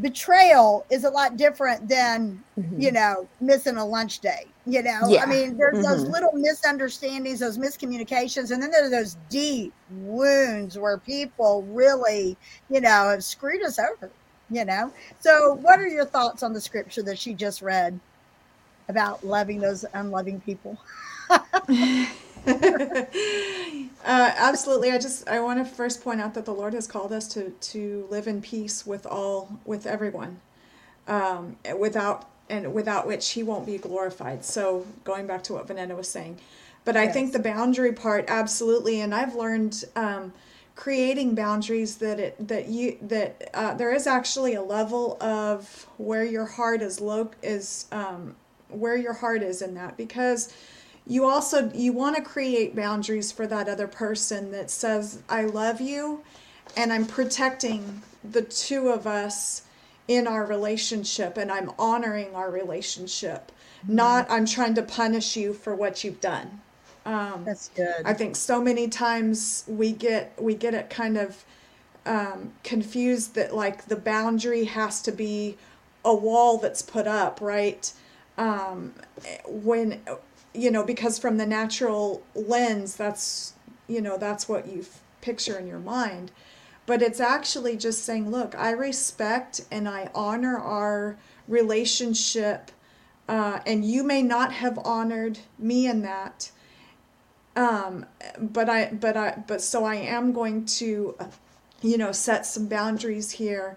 betrayal 0.00 0.86
is 0.90 1.04
a 1.04 1.10
lot 1.10 1.36
different 1.36 1.86
than 1.86 2.42
mm-hmm. 2.58 2.80
you 2.80 2.90
know 2.90 3.28
missing 3.42 3.76
a 3.76 3.84
lunch 3.84 4.20
day 4.20 4.46
you 4.64 4.82
know 4.82 5.00
yeah. 5.06 5.22
i 5.22 5.26
mean 5.26 5.54
there's 5.58 5.74
mm-hmm. 5.74 5.82
those 5.82 6.08
little 6.08 6.32
misunderstandings 6.32 7.40
those 7.40 7.58
miscommunications 7.58 8.50
and 8.52 8.62
then 8.62 8.70
there 8.70 8.86
are 8.86 8.90
those 8.90 9.18
deep 9.28 9.72
wounds 9.90 10.78
where 10.78 10.96
people 10.96 11.62
really 11.64 12.38
you 12.70 12.80
know 12.80 13.10
have 13.10 13.22
screwed 13.22 13.62
us 13.62 13.78
over 13.78 14.10
you 14.52 14.64
know 14.64 14.92
so 15.20 15.54
what 15.54 15.80
are 15.80 15.88
your 15.88 16.04
thoughts 16.04 16.42
on 16.42 16.52
the 16.52 16.60
scripture 16.60 17.02
that 17.02 17.18
she 17.18 17.34
just 17.34 17.62
read 17.62 17.98
about 18.88 19.24
loving 19.24 19.58
those 19.58 19.84
unloving 19.94 20.40
people 20.40 20.78
uh, 22.46 22.96
absolutely. 24.04 24.90
I 24.90 24.98
just 24.98 25.28
I 25.28 25.40
want 25.40 25.64
to 25.64 25.64
first 25.64 26.02
point 26.02 26.20
out 26.20 26.34
that 26.34 26.44
the 26.44 26.52
Lord 26.52 26.74
has 26.74 26.86
called 26.86 27.12
us 27.12 27.28
to 27.28 27.50
to 27.50 28.06
live 28.10 28.26
in 28.26 28.42
peace 28.42 28.86
with 28.86 29.06
all 29.06 29.58
with 29.64 29.86
everyone, 29.86 30.40
um, 31.06 31.56
without 31.78 32.28
and 32.50 32.74
without 32.74 33.06
which 33.06 33.30
He 33.30 33.42
won't 33.42 33.66
be 33.66 33.78
glorified. 33.78 34.44
So 34.44 34.86
going 35.04 35.26
back 35.26 35.42
to 35.44 35.54
what 35.54 35.66
Vanetta 35.68 35.96
was 35.96 36.08
saying, 36.08 36.38
but 36.84 36.96
I 36.96 37.08
think 37.08 37.32
the 37.32 37.38
boundary 37.38 37.92
part 37.92 38.24
absolutely, 38.28 39.00
and 39.00 39.14
I've 39.14 39.34
learned. 39.34 39.84
Um, 39.96 40.32
creating 40.74 41.34
boundaries 41.34 41.96
that 41.96 42.18
it 42.18 42.48
that 42.48 42.68
you 42.68 42.96
that 43.02 43.50
uh, 43.54 43.74
there 43.74 43.92
is 43.92 44.06
actually 44.06 44.54
a 44.54 44.62
level 44.62 45.18
of 45.20 45.86
where 45.98 46.24
your 46.24 46.46
heart 46.46 46.82
is 46.82 47.00
low 47.00 47.30
is 47.42 47.86
um, 47.92 48.34
where 48.68 48.96
your 48.96 49.12
heart 49.12 49.42
is 49.42 49.60
in 49.60 49.74
that 49.74 49.96
because 49.96 50.52
you 51.06 51.26
also 51.26 51.70
you 51.74 51.92
want 51.92 52.16
to 52.16 52.22
create 52.22 52.74
boundaries 52.74 53.30
for 53.30 53.46
that 53.46 53.68
other 53.68 53.86
person 53.86 54.50
that 54.50 54.70
says 54.70 55.22
i 55.28 55.42
love 55.44 55.80
you 55.80 56.22
and 56.76 56.92
i'm 56.92 57.04
protecting 57.04 58.02
the 58.30 58.42
two 58.42 58.88
of 58.88 59.06
us 59.06 59.62
in 60.08 60.26
our 60.26 60.46
relationship 60.46 61.36
and 61.36 61.52
i'm 61.52 61.70
honoring 61.78 62.34
our 62.34 62.50
relationship 62.50 63.52
mm-hmm. 63.84 63.96
not 63.96 64.30
i'm 64.30 64.46
trying 64.46 64.74
to 64.74 64.82
punish 64.82 65.36
you 65.36 65.52
for 65.52 65.74
what 65.74 66.02
you've 66.02 66.20
done 66.20 66.60
um, 67.04 67.44
that's 67.44 67.68
good 67.70 68.02
i 68.04 68.12
think 68.12 68.36
so 68.36 68.60
many 68.60 68.88
times 68.88 69.64
we 69.66 69.92
get 69.92 70.32
we 70.40 70.54
get 70.54 70.74
it 70.74 70.88
kind 70.90 71.16
of 71.16 71.44
um, 72.04 72.52
confused 72.64 73.36
that 73.36 73.54
like 73.54 73.86
the 73.86 73.96
boundary 73.96 74.64
has 74.64 75.00
to 75.02 75.12
be 75.12 75.56
a 76.04 76.14
wall 76.14 76.58
that's 76.58 76.82
put 76.82 77.06
up 77.06 77.40
right 77.40 77.92
um, 78.38 78.92
when 79.46 80.00
you 80.54 80.70
know, 80.70 80.84
because 80.84 81.18
from 81.18 81.36
the 81.36 81.46
natural 81.46 82.22
lens, 82.34 82.96
that's, 82.96 83.54
you 83.88 84.00
know, 84.00 84.18
that's 84.18 84.48
what 84.48 84.68
you 84.68 84.84
picture 85.20 85.58
in 85.58 85.66
your 85.66 85.78
mind. 85.78 86.30
But 86.84 87.00
it's 87.00 87.20
actually 87.20 87.76
just 87.76 88.04
saying, 88.04 88.30
look, 88.30 88.54
I 88.56 88.70
respect 88.70 89.62
and 89.70 89.88
I 89.88 90.10
honor 90.14 90.58
our 90.58 91.16
relationship. 91.48 92.70
Uh, 93.28 93.60
and 93.66 93.84
you 93.84 94.02
may 94.02 94.22
not 94.22 94.52
have 94.52 94.78
honored 94.84 95.38
me 95.58 95.86
in 95.86 96.02
that. 96.02 96.50
Um, 97.54 98.06
but 98.38 98.68
I, 98.68 98.86
but 98.92 99.16
I, 99.16 99.42
but 99.46 99.60
so 99.60 99.84
I 99.84 99.96
am 99.96 100.32
going 100.32 100.64
to, 100.66 101.14
uh, 101.20 101.26
you 101.82 101.98
know, 101.98 102.12
set 102.12 102.46
some 102.46 102.66
boundaries 102.66 103.32
here 103.32 103.76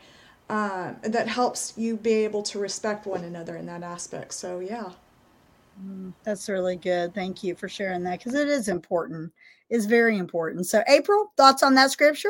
uh, 0.49 0.93
that 1.01 1.27
helps 1.27 1.73
you 1.75 1.97
be 1.97 2.13
able 2.13 2.43
to 2.43 2.59
respect 2.59 3.05
one 3.05 3.23
another 3.23 3.57
in 3.57 3.65
that 3.65 3.83
aspect. 3.83 4.33
So, 4.33 4.59
yeah. 4.59 4.91
Mm, 5.83 6.13
that's 6.23 6.47
really 6.47 6.77
good. 6.77 7.13
Thank 7.13 7.43
you 7.43 7.55
for 7.55 7.67
sharing 7.67 8.03
that 8.03 8.19
because 8.19 8.35
it 8.35 8.47
is 8.47 8.67
important. 8.67 9.31
It's 9.69 9.85
very 9.85 10.17
important. 10.17 10.67
So, 10.67 10.83
April, 10.87 11.33
thoughts 11.35 11.63
on 11.63 11.75
that 11.75 11.91
scripture? 11.91 12.29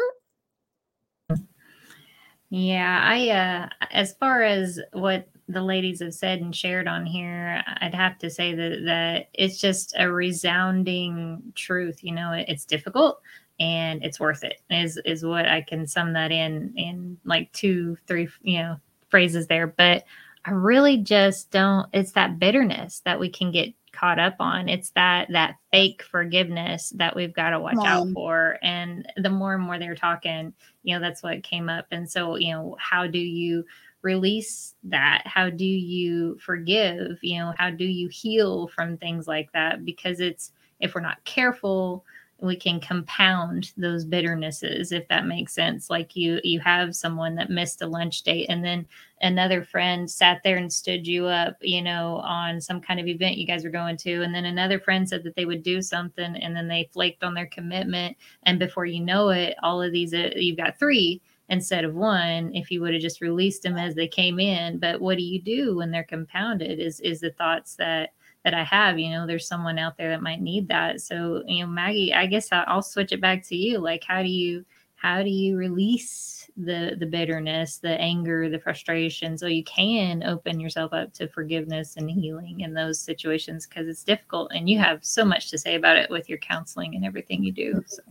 Yeah, 2.49 3.01
I 3.03 3.29
uh 3.29 3.69
as 3.91 4.13
far 4.13 4.43
as 4.43 4.79
what 4.93 5.27
the 5.47 5.62
ladies 5.62 6.01
have 6.01 6.13
said 6.13 6.41
and 6.41 6.55
shared 6.55 6.88
on 6.88 7.05
here, 7.05 7.63
I'd 7.81 7.93
have 7.93 8.17
to 8.19 8.29
say 8.29 8.55
that 8.55 8.81
that 8.86 9.29
it's 9.34 9.60
just 9.60 9.93
a 9.97 10.12
resounding 10.12 11.53
truth. 11.55 12.03
You 12.03 12.13
know, 12.13 12.31
it, 12.31 12.45
it's 12.47 12.65
difficult 12.65 13.21
and 13.60 14.03
it's 14.03 14.19
worth 14.19 14.43
it. 14.43 14.62
Is 14.69 14.97
is 15.05 15.23
what 15.23 15.47
I 15.47 15.62
can 15.62 15.86
sum 15.88 16.13
that 16.13 16.31
in 16.31 16.73
in 16.75 17.17
like 17.25 17.51
two, 17.51 17.97
three, 18.08 18.27
you 18.41 18.60
know, 18.60 18.77
phrases 19.10 19.47
there. 19.47 19.67
But 19.67 20.05
I 20.45 20.51
really 20.51 20.97
just 20.97 21.49
don't, 21.49 21.88
it's 21.91 22.12
that 22.12 22.38
bitterness 22.38 23.01
that 23.05 23.19
we 23.19 23.29
can 23.29 23.51
get 23.51 23.73
caught 23.93 24.19
up 24.19 24.36
on. 24.39 24.69
It's 24.69 24.91
that 24.91 25.27
that 25.31 25.55
fake 25.71 26.03
forgiveness 26.03 26.91
that 26.97 27.15
we've 27.15 27.34
got 27.34 27.51
to 27.51 27.60
watch 27.60 27.77
out 27.79 28.08
for. 28.13 28.60
And 28.62 29.08
the 29.17 29.29
more 29.29 29.55
and 29.55 29.63
more 29.63 29.79
they're 29.79 29.95
talking, 29.95 30.53
you 30.84 30.93
know, 30.93 31.01
that's 31.01 31.23
what 31.23 31.43
came 31.43 31.69
up. 31.69 31.88
And 31.91 32.10
so, 32.10 32.36
you 32.36 32.53
know, 32.53 32.75
how 32.79 33.08
do 33.08 33.17
you 33.17 33.65
release 34.05 34.75
that? 34.83 35.23
How 35.25 35.49
do 35.49 35.65
you 35.65 36.37
forgive? 36.39 37.17
You 37.21 37.39
know, 37.39 37.53
how 37.57 37.71
do 37.71 37.83
you 37.83 38.07
heal 38.07 38.67
from 38.67 38.97
things 38.97 39.27
like 39.27 39.51
that? 39.51 39.83
Because 39.83 40.21
it's 40.21 40.53
if 40.79 40.95
we're 40.95 41.01
not 41.01 41.23
careful, 41.25 42.05
we 42.39 42.55
can 42.55 42.79
compound 42.79 43.71
those 43.77 44.05
bitternesses 44.05 44.91
if 44.91 45.07
that 45.07 45.25
makes 45.25 45.53
sense 45.53 45.89
like 45.89 46.17
you 46.17 46.39
you 46.43 46.59
have 46.59 46.93
someone 46.93 47.35
that 47.35 47.49
missed 47.49 47.81
a 47.81 47.87
lunch 47.87 48.23
date 48.23 48.47
and 48.49 48.63
then 48.63 48.85
another 49.21 49.63
friend 49.63 50.11
sat 50.11 50.41
there 50.43 50.57
and 50.57 50.71
stood 50.71 51.07
you 51.07 51.25
up 51.27 51.55
you 51.61 51.81
know 51.81 52.17
on 52.25 52.59
some 52.59 52.81
kind 52.81 52.99
of 52.99 53.07
event 53.07 53.37
you 53.37 53.47
guys 53.47 53.63
were 53.63 53.69
going 53.69 53.95
to 53.95 54.21
and 54.21 54.35
then 54.35 54.43
another 54.45 54.79
friend 54.79 55.07
said 55.07 55.23
that 55.23 55.33
they 55.35 55.45
would 55.45 55.63
do 55.63 55.81
something 55.81 56.35
and 56.35 56.53
then 56.53 56.67
they 56.67 56.89
flaked 56.91 57.23
on 57.23 57.33
their 57.33 57.47
commitment 57.47 58.17
and 58.43 58.59
before 58.59 58.85
you 58.85 58.99
know 58.99 59.29
it 59.29 59.55
all 59.63 59.81
of 59.81 59.93
these 59.93 60.13
uh, 60.13 60.29
you've 60.35 60.57
got 60.57 60.77
three 60.77 61.21
instead 61.49 61.84
of 61.84 61.93
one 61.93 62.53
if 62.53 62.71
you 62.71 62.81
would 62.81 62.93
have 62.93 63.01
just 63.01 63.21
released 63.21 63.63
them 63.63 63.77
as 63.77 63.95
they 63.95 64.08
came 64.08 64.39
in 64.39 64.79
but 64.79 64.99
what 64.99 65.17
do 65.17 65.23
you 65.23 65.41
do 65.41 65.75
when 65.75 65.91
they're 65.91 66.03
compounded 66.03 66.79
is 66.79 66.99
is 67.01 67.19
the 67.19 67.31
thoughts 67.31 67.75
that 67.75 68.12
that 68.45 68.53
I 68.53 68.63
have, 68.63 68.99
you 68.99 69.10
know, 69.10 69.25
there's 69.25 69.47
someone 69.47 69.79
out 69.79 69.97
there 69.97 70.12
that 70.12 70.21
might 70.21 70.39
need 70.39 70.67
that. 70.67 71.01
So, 71.01 71.43
you 71.47 71.63
know, 71.63 71.67
Maggie, 71.67 72.13
I 72.13 72.27
guess 72.27 72.47
I'll 72.51 72.84
switch 72.84 73.12
it 73.12 73.19
back 73.19 73.43
to 73.47 73.55
you. 73.55 73.79
Like, 73.79 74.03
how 74.08 74.21
do 74.21 74.29
you, 74.29 74.63
how 74.95 75.23
do 75.23 75.29
you 75.29 75.58
release 75.58 76.49
the 76.55 76.95
the 76.97 77.05
bitterness, 77.08 77.77
the 77.79 77.99
anger, 77.99 78.49
the 78.49 78.60
frustration, 78.60 79.38
so 79.38 79.47
you 79.47 79.63
can 79.63 80.23
open 80.23 80.60
yourself 80.60 80.93
up 80.93 81.12
to 81.13 81.27
forgiveness 81.27 81.97
and 81.97 82.10
healing 82.10 82.62
in 82.62 82.73
those 82.73 82.99
situations 82.99 83.67
because 83.67 83.88
it's 83.88 84.03
difficult, 84.03 84.51
and 84.53 84.69
you 84.69 84.79
have 84.79 85.03
so 85.03 85.25
much 85.25 85.49
to 85.49 85.58
say 85.58 85.75
about 85.75 85.97
it 85.97 86.10
with 86.10 86.29
your 86.29 86.38
counseling 86.38 86.95
and 86.95 87.03
everything 87.03 87.43
you 87.43 87.51
do. 87.51 87.84
So. 87.88 88.03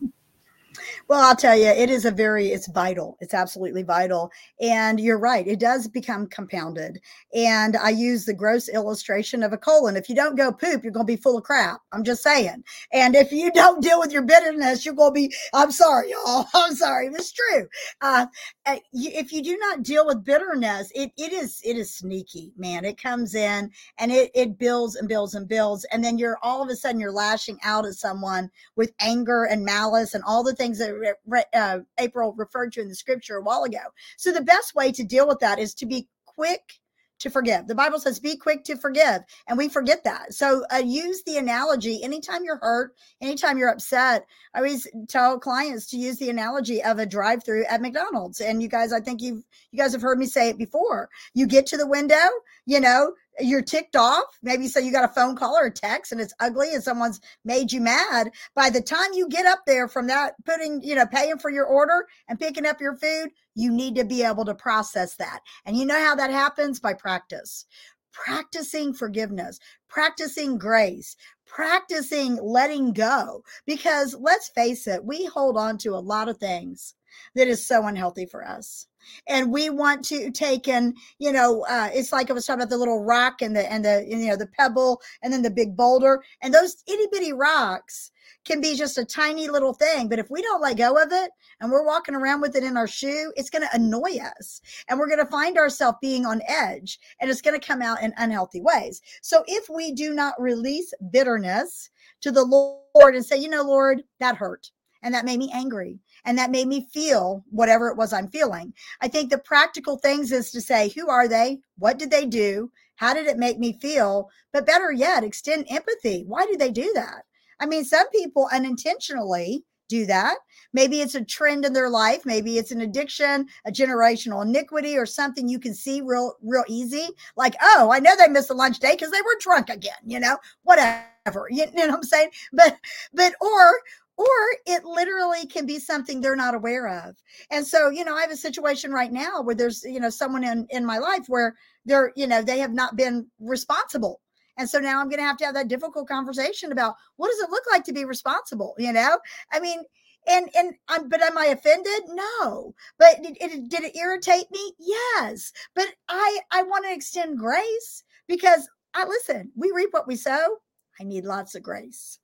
Well, 1.08 1.20
I'll 1.20 1.36
tell 1.36 1.56
you, 1.56 1.66
it 1.66 1.90
is 1.90 2.04
a 2.04 2.10
very, 2.10 2.48
it's 2.48 2.68
vital. 2.68 3.16
It's 3.20 3.34
absolutely 3.34 3.82
vital. 3.82 4.30
And 4.60 4.98
you're 4.98 5.18
right, 5.18 5.46
it 5.46 5.60
does 5.60 5.88
become 5.88 6.26
compounded. 6.26 7.00
And 7.34 7.76
I 7.76 7.90
use 7.90 8.24
the 8.24 8.34
gross 8.34 8.68
illustration 8.68 9.42
of 9.42 9.52
a 9.52 9.58
colon. 9.58 9.96
If 9.96 10.08
you 10.08 10.14
don't 10.14 10.36
go 10.36 10.52
poop, 10.52 10.82
you're 10.82 10.92
going 10.92 11.06
to 11.06 11.12
be 11.12 11.20
full 11.20 11.38
of 11.38 11.44
crap. 11.44 11.80
I'm 11.92 12.04
just 12.04 12.22
saying. 12.22 12.64
And 12.92 13.14
if 13.14 13.32
you 13.32 13.52
don't 13.52 13.82
deal 13.82 13.98
with 13.98 14.12
your 14.12 14.22
bitterness, 14.22 14.84
you're 14.84 14.94
going 14.94 15.10
to 15.10 15.28
be, 15.28 15.34
I'm 15.52 15.70
sorry, 15.70 16.10
y'all. 16.10 16.46
I'm 16.54 16.74
sorry. 16.74 17.08
It's 17.08 17.32
true. 17.32 17.68
Uh, 18.00 18.26
uh 18.66 18.76
if 18.92 19.32
you 19.32 19.42
do 19.42 19.56
not 19.58 19.82
deal 19.82 20.06
with 20.06 20.24
bitterness, 20.24 20.90
it, 20.94 21.12
it 21.16 21.32
is, 21.32 21.60
it 21.64 21.76
is 21.76 21.94
sneaky, 21.94 22.52
man. 22.56 22.84
It 22.84 23.00
comes 23.00 23.34
in 23.34 23.70
and 23.98 24.12
it, 24.12 24.30
it 24.34 24.58
builds 24.58 24.96
and 24.96 25.08
builds 25.08 25.34
and 25.34 25.48
builds. 25.48 25.84
And 25.92 26.02
then 26.02 26.18
you're 26.18 26.38
all 26.42 26.62
of 26.62 26.68
a 26.68 26.76
sudden 26.76 27.00
you're 27.00 27.12
lashing 27.12 27.58
out 27.64 27.86
at 27.86 27.94
someone 27.94 28.50
with 28.76 28.92
anger 29.00 29.44
and 29.44 29.64
malice 29.64 30.14
and 30.14 30.24
all 30.26 30.42
the 30.42 30.54
things 30.54 30.63
things 30.64 30.78
that 30.78 31.46
uh, 31.54 31.80
April 31.98 32.32
referred 32.36 32.72
to 32.72 32.80
in 32.80 32.88
the 32.88 32.94
scripture 32.94 33.36
a 33.36 33.42
while 33.42 33.64
ago. 33.64 33.78
So 34.16 34.32
the 34.32 34.40
best 34.42 34.74
way 34.74 34.92
to 34.92 35.04
deal 35.04 35.28
with 35.28 35.40
that 35.40 35.58
is 35.58 35.74
to 35.74 35.86
be 35.86 36.08
quick 36.24 36.80
to 37.20 37.30
forgive. 37.30 37.66
The 37.68 37.74
Bible 37.74 38.00
says, 38.00 38.18
be 38.18 38.36
quick 38.36 38.64
to 38.64 38.76
forgive. 38.76 39.20
And 39.48 39.56
we 39.56 39.68
forget 39.68 40.04
that. 40.04 40.34
So 40.34 40.64
uh, 40.72 40.78
use 40.78 41.22
the 41.22 41.36
analogy 41.36 42.02
anytime 42.02 42.44
you're 42.44 42.58
hurt, 42.58 42.94
anytime 43.20 43.56
you're 43.56 43.70
upset. 43.70 44.26
I 44.52 44.58
always 44.58 44.86
tell 45.08 45.38
clients 45.38 45.86
to 45.90 45.96
use 45.96 46.18
the 46.18 46.28
analogy 46.28 46.82
of 46.82 46.98
a 46.98 47.06
drive 47.06 47.44
through 47.44 47.64
at 47.66 47.80
McDonald's. 47.80 48.40
And 48.40 48.62
you 48.62 48.68
guys, 48.68 48.92
I 48.92 49.00
think 49.00 49.22
you've, 49.22 49.44
you 49.70 49.78
guys 49.78 49.92
have 49.92 50.02
heard 50.02 50.18
me 50.18 50.26
say 50.26 50.48
it 50.48 50.58
before. 50.58 51.08
You 51.34 51.46
get 51.46 51.66
to 51.66 51.76
the 51.76 51.86
window, 51.86 52.28
you 52.66 52.80
know, 52.80 53.12
you're 53.40 53.62
ticked 53.62 53.96
off. 53.96 54.24
Maybe 54.42 54.68
so 54.68 54.80
you 54.80 54.92
got 54.92 55.04
a 55.04 55.14
phone 55.14 55.36
call 55.36 55.56
or 55.56 55.66
a 55.66 55.70
text 55.70 56.12
and 56.12 56.20
it's 56.20 56.34
ugly 56.40 56.74
and 56.74 56.82
someone's 56.82 57.20
made 57.44 57.72
you 57.72 57.80
mad. 57.80 58.30
By 58.54 58.70
the 58.70 58.80
time 58.80 59.12
you 59.12 59.28
get 59.28 59.46
up 59.46 59.60
there 59.66 59.88
from 59.88 60.06
that, 60.08 60.34
putting, 60.44 60.82
you 60.82 60.94
know, 60.94 61.06
paying 61.06 61.38
for 61.38 61.50
your 61.50 61.66
order 61.66 62.06
and 62.28 62.38
picking 62.38 62.66
up 62.66 62.80
your 62.80 62.96
food, 62.96 63.30
you 63.54 63.72
need 63.72 63.94
to 63.96 64.04
be 64.04 64.22
able 64.22 64.44
to 64.44 64.54
process 64.54 65.16
that. 65.16 65.40
And 65.64 65.76
you 65.76 65.86
know 65.86 65.98
how 65.98 66.14
that 66.16 66.30
happens? 66.30 66.80
By 66.80 66.94
practice. 66.94 67.66
Practicing 68.12 68.94
forgiveness, 68.94 69.58
practicing 69.88 70.56
grace, 70.56 71.16
practicing 71.46 72.38
letting 72.40 72.92
go. 72.92 73.42
Because 73.66 74.14
let's 74.18 74.48
face 74.50 74.86
it, 74.86 75.04
we 75.04 75.24
hold 75.26 75.56
on 75.56 75.78
to 75.78 75.90
a 75.90 75.98
lot 75.98 76.28
of 76.28 76.38
things 76.38 76.94
that 77.34 77.48
is 77.48 77.66
so 77.66 77.86
unhealthy 77.86 78.26
for 78.26 78.46
us 78.46 78.86
and 79.28 79.52
we 79.52 79.70
want 79.70 80.04
to 80.04 80.30
take 80.30 80.68
and 80.68 80.96
you 81.18 81.32
know 81.32 81.64
uh, 81.68 81.88
it's 81.92 82.12
like 82.12 82.30
i 82.30 82.32
was 82.32 82.46
talking 82.46 82.60
about 82.60 82.70
the 82.70 82.76
little 82.76 83.04
rock 83.04 83.42
and 83.42 83.54
the 83.54 83.70
and 83.70 83.84
the 83.84 84.04
you 84.08 84.28
know 84.28 84.36
the 84.36 84.46
pebble 84.58 85.00
and 85.22 85.32
then 85.32 85.42
the 85.42 85.50
big 85.50 85.76
boulder 85.76 86.22
and 86.42 86.52
those 86.52 86.82
itty 86.86 87.06
bitty 87.12 87.32
rocks 87.32 88.10
can 88.44 88.60
be 88.60 88.74
just 88.74 88.98
a 88.98 89.04
tiny 89.04 89.48
little 89.48 89.72
thing 89.72 90.08
but 90.08 90.18
if 90.18 90.30
we 90.30 90.42
don't 90.42 90.62
let 90.62 90.76
go 90.76 91.00
of 91.02 91.12
it 91.12 91.30
and 91.60 91.70
we're 91.70 91.86
walking 91.86 92.14
around 92.14 92.40
with 92.40 92.56
it 92.56 92.64
in 92.64 92.76
our 92.76 92.86
shoe 92.86 93.32
it's 93.36 93.50
going 93.50 93.62
to 93.62 93.74
annoy 93.74 94.18
us 94.38 94.60
and 94.88 94.98
we're 94.98 95.08
going 95.08 95.18
to 95.18 95.30
find 95.30 95.56
ourselves 95.56 95.98
being 96.00 96.26
on 96.26 96.40
edge 96.46 96.98
and 97.20 97.30
it's 97.30 97.42
going 97.42 97.58
to 97.58 97.66
come 97.66 97.82
out 97.82 98.02
in 98.02 98.12
unhealthy 98.16 98.60
ways. 98.60 99.00
So 99.22 99.44
if 99.46 99.68
we 99.68 99.92
do 99.92 100.14
not 100.14 100.34
release 100.38 100.92
bitterness 101.10 101.90
to 102.20 102.30
the 102.30 102.44
lord 102.44 103.14
and 103.14 103.24
say 103.24 103.36
you 103.36 103.48
know 103.48 103.62
lord 103.62 104.02
that 104.20 104.36
hurt 104.36 104.70
and 105.04 105.14
that 105.14 105.24
made 105.24 105.38
me 105.38 105.50
angry 105.54 106.00
and 106.24 106.36
that 106.36 106.50
made 106.50 106.66
me 106.66 106.88
feel 106.92 107.44
whatever 107.50 107.88
it 107.88 107.96
was 107.96 108.12
I'm 108.12 108.28
feeling. 108.28 108.72
I 109.00 109.08
think 109.08 109.30
the 109.30 109.38
practical 109.38 109.98
things 109.98 110.32
is 110.32 110.50
to 110.50 110.60
say, 110.60 110.88
who 110.88 111.08
are 111.08 111.28
they? 111.28 111.60
What 111.78 111.98
did 111.98 112.10
they 112.10 112.26
do? 112.26 112.72
How 112.96 113.14
did 113.14 113.26
it 113.26 113.36
make 113.36 113.58
me 113.58 113.78
feel? 113.80 114.30
But 114.52 114.66
better 114.66 114.90
yet, 114.90 115.22
extend 115.22 115.66
empathy. 115.68 116.24
Why 116.26 116.46
do 116.46 116.56
they 116.56 116.70
do 116.70 116.90
that? 116.94 117.24
I 117.60 117.66
mean, 117.66 117.84
some 117.84 118.08
people 118.10 118.48
unintentionally 118.52 119.64
do 119.88 120.06
that. 120.06 120.36
Maybe 120.72 121.00
it's 121.00 121.14
a 121.14 121.24
trend 121.24 121.64
in 121.64 121.72
their 121.72 121.90
life. 121.90 122.24
Maybe 122.24 122.56
it's 122.56 122.72
an 122.72 122.80
addiction, 122.80 123.46
a 123.66 123.70
generational 123.70 124.42
iniquity, 124.42 124.96
or 124.96 125.06
something 125.06 125.48
you 125.48 125.58
can 125.58 125.74
see 125.74 126.00
real, 126.00 126.34
real 126.42 126.64
easy. 126.68 127.08
Like, 127.36 127.54
oh, 127.60 127.90
I 127.92 127.98
know 128.00 128.12
they 128.16 128.28
missed 128.28 128.48
the 128.48 128.54
lunch 128.54 128.78
day 128.78 128.92
because 128.92 129.10
they 129.10 129.20
were 129.20 129.36
drunk 129.40 129.68
again. 129.68 129.92
You 130.04 130.20
know, 130.20 130.38
whatever. 130.62 131.48
You 131.50 131.66
know 131.72 131.86
what 131.86 131.94
I'm 131.94 132.02
saying? 132.02 132.30
But, 132.52 132.78
but, 133.12 133.34
or 133.40 133.80
or 134.16 134.26
it 134.66 134.84
literally 134.84 135.46
can 135.46 135.66
be 135.66 135.78
something 135.78 136.20
they're 136.20 136.36
not 136.36 136.54
aware 136.54 136.86
of. 136.88 137.16
And 137.50 137.66
so 137.66 137.90
you 137.90 138.04
know 138.04 138.14
i 138.16 138.20
have 138.20 138.30
a 138.30 138.36
situation 138.36 138.92
right 138.92 139.12
now 139.12 139.42
where 139.42 139.54
there's 139.54 139.82
you 139.84 140.00
know 140.00 140.10
someone 140.10 140.44
in 140.44 140.66
in 140.70 140.84
my 140.84 140.98
life 140.98 141.24
where 141.28 141.56
they're 141.84 142.12
you 142.16 142.26
know 142.26 142.42
they 142.42 142.58
have 142.58 142.72
not 142.72 142.96
been 142.96 143.26
responsible. 143.40 144.20
And 144.56 144.68
so 144.68 144.78
now 144.78 145.00
i'm 145.00 145.08
going 145.08 145.18
to 145.18 145.26
have 145.26 145.36
to 145.38 145.44
have 145.46 145.54
that 145.54 145.68
difficult 145.68 146.08
conversation 146.08 146.72
about 146.72 146.94
what 147.16 147.28
does 147.28 147.40
it 147.40 147.50
look 147.50 147.64
like 147.70 147.84
to 147.84 147.92
be 147.92 148.04
responsible 148.04 148.74
you 148.78 148.92
know? 148.92 149.18
I 149.52 149.60
mean 149.60 149.80
and 150.26 150.48
and 150.54 150.74
um, 150.88 151.08
but 151.08 151.22
am 151.22 151.36
i 151.38 151.46
offended? 151.46 152.02
No. 152.08 152.74
But 152.98 153.18
it, 153.20 153.36
it, 153.40 153.68
did 153.68 153.84
it 153.84 153.96
irritate 153.96 154.50
me? 154.50 154.72
Yes. 154.78 155.52
But 155.74 155.88
i 156.08 156.40
i 156.52 156.62
want 156.62 156.84
to 156.84 156.94
extend 156.94 157.38
grace 157.38 158.04
because 158.28 158.68
i 158.94 159.04
listen 159.04 159.50
we 159.56 159.72
reap 159.74 159.90
what 159.92 160.06
we 160.06 160.16
sow. 160.16 160.58
I 161.00 161.04
need 161.04 161.24
lots 161.24 161.56
of 161.56 161.62
grace 161.64 162.20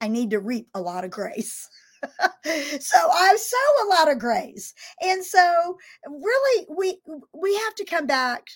I 0.00 0.08
need 0.08 0.30
to 0.30 0.40
reap 0.40 0.68
a 0.74 0.80
lot 0.80 1.04
of 1.04 1.10
grace. 1.10 1.68
so 2.02 3.10
I 3.10 3.36
sow 3.36 3.84
a 3.84 3.88
lot 3.88 4.10
of 4.10 4.18
grace. 4.18 4.74
And 5.02 5.24
so 5.24 5.76
really 6.06 6.66
we 6.68 6.98
we 7.34 7.54
have 7.56 7.74
to 7.76 7.84
come 7.84 8.06
back 8.06 8.46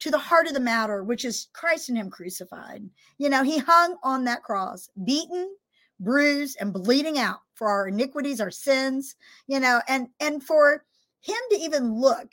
to 0.00 0.10
the 0.10 0.18
heart 0.18 0.46
of 0.48 0.54
the 0.54 0.60
matter, 0.60 1.04
which 1.04 1.24
is 1.24 1.48
Christ 1.52 1.88
and 1.88 1.96
him 1.96 2.10
crucified. 2.10 2.82
You 3.18 3.28
know, 3.28 3.44
he 3.44 3.58
hung 3.58 3.96
on 4.02 4.24
that 4.24 4.42
cross, 4.42 4.90
beaten, 5.04 5.54
bruised, 6.00 6.56
and 6.60 6.72
bleeding 6.72 7.18
out 7.18 7.38
for 7.54 7.68
our 7.68 7.86
iniquities, 7.88 8.40
our 8.40 8.50
sins, 8.50 9.14
you 9.46 9.60
know, 9.60 9.80
and 9.88 10.08
and 10.20 10.42
for 10.42 10.84
him 11.20 11.36
to 11.50 11.56
even 11.56 11.94
look 11.94 12.32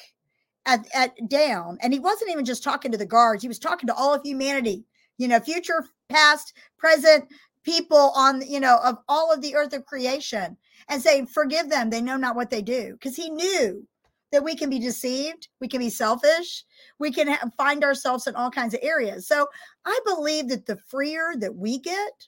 at, 0.66 0.88
at 0.94 1.16
down, 1.30 1.78
and 1.82 1.94
he 1.94 2.00
wasn't 2.00 2.32
even 2.32 2.46
just 2.46 2.64
talking 2.64 2.92
to 2.92 2.98
the 2.98 3.06
guards, 3.06 3.44
he 3.44 3.48
was 3.48 3.60
talking 3.60 3.88
to 3.88 3.96
all 3.96 4.14
of 4.14 4.24
humanity, 4.24 4.84
you 5.18 5.28
know, 5.28 5.40
future, 5.40 5.86
past, 6.10 6.54
present, 6.78 7.26
people 7.70 8.12
on, 8.16 8.42
you 8.48 8.60
know, 8.60 8.80
of 8.84 8.98
all 9.08 9.32
of 9.32 9.42
the 9.42 9.56
earth 9.56 9.74
of 9.74 9.86
creation 9.86 10.58
and 10.88 11.02
say, 11.02 11.24
forgive 11.26 11.70
them. 11.70 11.90
They 11.90 12.02
know 12.02 12.18
not 12.18 12.36
what 12.36 12.50
they 12.50 12.64
do. 12.64 12.94
Because 12.94 13.16
he 13.16 13.30
knew 13.30 13.88
that 14.32 14.44
we 14.44 14.56
can 14.56 14.72
be 14.72 14.80
deceived, 14.80 15.48
we 15.60 15.68
can 15.68 15.80
be 15.80 15.90
selfish, 15.90 16.64
we 16.98 17.12
can 17.12 17.28
ha- 17.28 17.50
find 17.58 17.84
ourselves 17.84 18.26
in 18.26 18.36
all 18.36 18.50
kinds 18.50 18.74
of 18.74 18.80
areas. 18.82 19.28
So 19.28 19.48
I 19.86 20.00
believe 20.06 20.50
that 20.50 20.66
the 20.66 20.78
freer 20.88 21.34
that 21.38 21.56
we 21.56 21.80
get, 21.80 22.28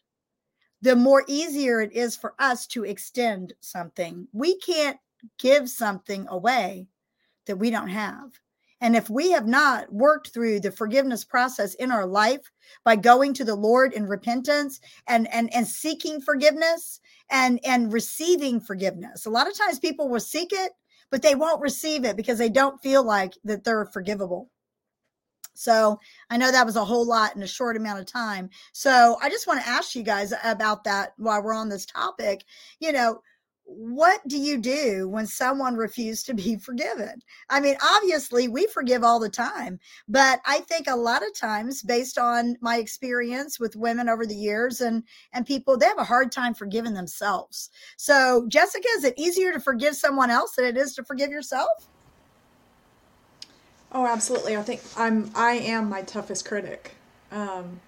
the 0.83 0.95
more 0.95 1.23
easier 1.27 1.81
it 1.81 1.91
is 1.91 2.15
for 2.15 2.35
us 2.37 2.67
to 2.67 2.85
extend 2.85 3.53
something. 3.61 4.27
We 4.33 4.59
can't 4.59 4.97
give 5.39 5.69
something 5.69 6.27
away 6.29 6.87
that 7.47 7.57
we 7.57 7.71
don't 7.71 7.89
have. 7.89 8.31
And 8.81 8.95
if 8.95 9.09
we 9.09 9.31
have 9.31 9.47
not 9.47 9.93
worked 9.93 10.33
through 10.33 10.59
the 10.59 10.71
forgiveness 10.71 11.23
process 11.23 11.75
in 11.75 11.91
our 11.91 12.05
life 12.05 12.51
by 12.83 12.95
going 12.95 13.33
to 13.35 13.45
the 13.45 13.55
Lord 13.55 13.93
in 13.93 14.07
repentance 14.07 14.79
and 15.07 15.31
and 15.33 15.53
and 15.53 15.67
seeking 15.67 16.19
forgiveness 16.19 16.99
and 17.29 17.59
and 17.63 17.93
receiving 17.93 18.59
forgiveness. 18.59 19.25
A 19.25 19.29
lot 19.29 19.47
of 19.47 19.57
times 19.57 19.79
people 19.79 20.09
will 20.09 20.19
seek 20.19 20.49
it, 20.51 20.71
but 21.11 21.21
they 21.21 21.35
won't 21.35 21.61
receive 21.61 22.05
it 22.05 22.17
because 22.17 22.39
they 22.39 22.49
don't 22.49 22.81
feel 22.81 23.03
like 23.03 23.33
that 23.43 23.63
they're 23.63 23.85
forgivable. 23.85 24.49
So 25.53 25.99
I 26.29 26.37
know 26.37 26.51
that 26.51 26.65
was 26.65 26.75
a 26.75 26.85
whole 26.85 27.05
lot 27.05 27.35
in 27.35 27.43
a 27.43 27.47
short 27.47 27.77
amount 27.77 27.99
of 27.99 28.05
time. 28.05 28.49
So 28.73 29.17
I 29.21 29.29
just 29.29 29.45
want 29.47 29.61
to 29.61 29.67
ask 29.67 29.95
you 29.95 30.01
guys 30.01 30.33
about 30.43 30.85
that 30.85 31.13
while 31.17 31.43
we're 31.43 31.53
on 31.53 31.69
this 31.69 31.85
topic. 31.85 32.43
You 32.79 32.93
know, 32.93 33.21
what 33.65 34.25
do 34.27 34.37
you 34.37 34.57
do 34.57 35.07
when 35.07 35.25
someone 35.25 35.75
refused 35.75 36.25
to 36.25 36.33
be 36.33 36.55
forgiven? 36.61 37.21
I 37.49 37.59
mean, 37.59 37.77
obviously, 37.81 38.47
we 38.47 38.67
forgive 38.67 39.03
all 39.03 39.19
the 39.19 39.29
time, 39.29 39.79
but 40.07 40.41
I 40.45 40.59
think 40.59 40.87
a 40.87 40.95
lot 40.95 41.23
of 41.25 41.33
times, 41.33 41.81
based 41.81 42.17
on 42.17 42.57
my 42.61 42.77
experience 42.77 43.59
with 43.59 43.75
women 43.75 44.09
over 44.09 44.25
the 44.25 44.35
years 44.35 44.81
and 44.81 45.03
and 45.33 45.45
people, 45.45 45.77
they 45.77 45.85
have 45.85 45.97
a 45.97 46.03
hard 46.03 46.31
time 46.31 46.53
forgiving 46.53 46.93
themselves. 46.93 47.69
So, 47.97 48.45
Jessica, 48.47 48.87
is 48.95 49.03
it 49.03 49.13
easier 49.17 49.53
to 49.53 49.59
forgive 49.59 49.95
someone 49.95 50.29
else 50.29 50.55
than 50.55 50.65
it 50.65 50.77
is 50.77 50.93
to 50.95 51.03
forgive 51.03 51.31
yourself? 51.31 51.69
Oh, 53.93 54.05
absolutely. 54.05 54.55
I 54.55 54.61
think 54.61 54.81
I'm 54.97 55.31
I 55.35 55.53
am 55.53 55.89
my 55.89 56.01
toughest 56.01 56.45
critic. 56.45 56.95
Um, 57.31 57.79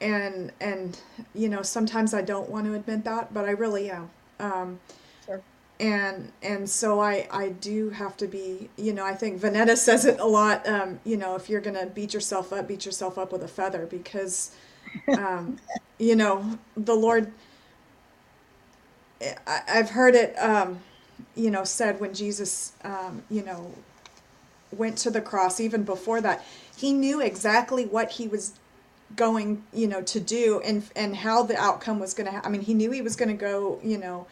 and 0.00 0.52
and 0.60 0.98
you 1.34 1.48
know, 1.48 1.62
sometimes 1.62 2.12
I 2.12 2.22
don't 2.22 2.50
want 2.50 2.66
to 2.66 2.74
admit 2.74 3.04
that, 3.04 3.32
but 3.32 3.44
I 3.44 3.50
really 3.50 3.90
am. 3.90 4.10
Um, 4.42 4.80
sure. 5.26 5.42
And 5.80 6.32
and 6.42 6.68
so 6.68 7.00
I 7.00 7.28
I 7.30 7.50
do 7.50 7.90
have 7.90 8.16
to 8.18 8.26
be 8.28 8.70
you 8.76 8.92
know 8.92 9.04
I 9.04 9.14
think 9.14 9.40
Vanetta 9.40 9.76
says 9.76 10.04
it 10.04 10.20
a 10.20 10.26
lot. 10.26 10.68
Um, 10.68 11.00
you 11.04 11.16
know 11.16 11.36
if 11.36 11.48
you're 11.48 11.60
gonna 11.62 11.86
beat 11.86 12.14
yourself 12.14 12.52
up, 12.52 12.68
beat 12.68 12.86
yourself 12.86 13.18
up 13.18 13.32
with 13.32 13.42
a 13.42 13.48
feather 13.48 13.86
because, 13.86 14.54
um, 15.16 15.58
you 15.98 16.16
know 16.16 16.58
the 16.76 16.94
Lord. 16.94 17.32
I, 19.46 19.62
I've 19.68 19.90
heard 19.90 20.14
it, 20.16 20.34
um, 20.38 20.80
you 21.36 21.50
know, 21.50 21.64
said 21.64 22.00
when 22.00 22.14
Jesus, 22.14 22.72
um, 22.84 23.22
you 23.30 23.42
know, 23.44 23.72
went 24.72 24.98
to 24.98 25.10
the 25.10 25.20
cross. 25.20 25.60
Even 25.60 25.84
before 25.84 26.20
that, 26.20 26.44
he 26.76 26.92
knew 26.92 27.20
exactly 27.20 27.84
what 27.86 28.12
he 28.12 28.28
was 28.28 28.54
going 29.16 29.62
you 29.72 29.86
know 29.86 30.02
to 30.02 30.20
do 30.20 30.60
and 30.64 30.82
and 30.96 31.16
how 31.16 31.42
the 31.42 31.56
outcome 31.56 31.98
was 31.98 32.14
going 32.14 32.26
to 32.26 32.32
ha- 32.32 32.42
i 32.44 32.48
mean 32.48 32.60
he 32.60 32.74
knew 32.74 32.90
he 32.90 33.02
was 33.02 33.16
going 33.16 33.28
to 33.28 33.34
go 33.34 33.78
you 33.82 33.98
know 33.98 34.26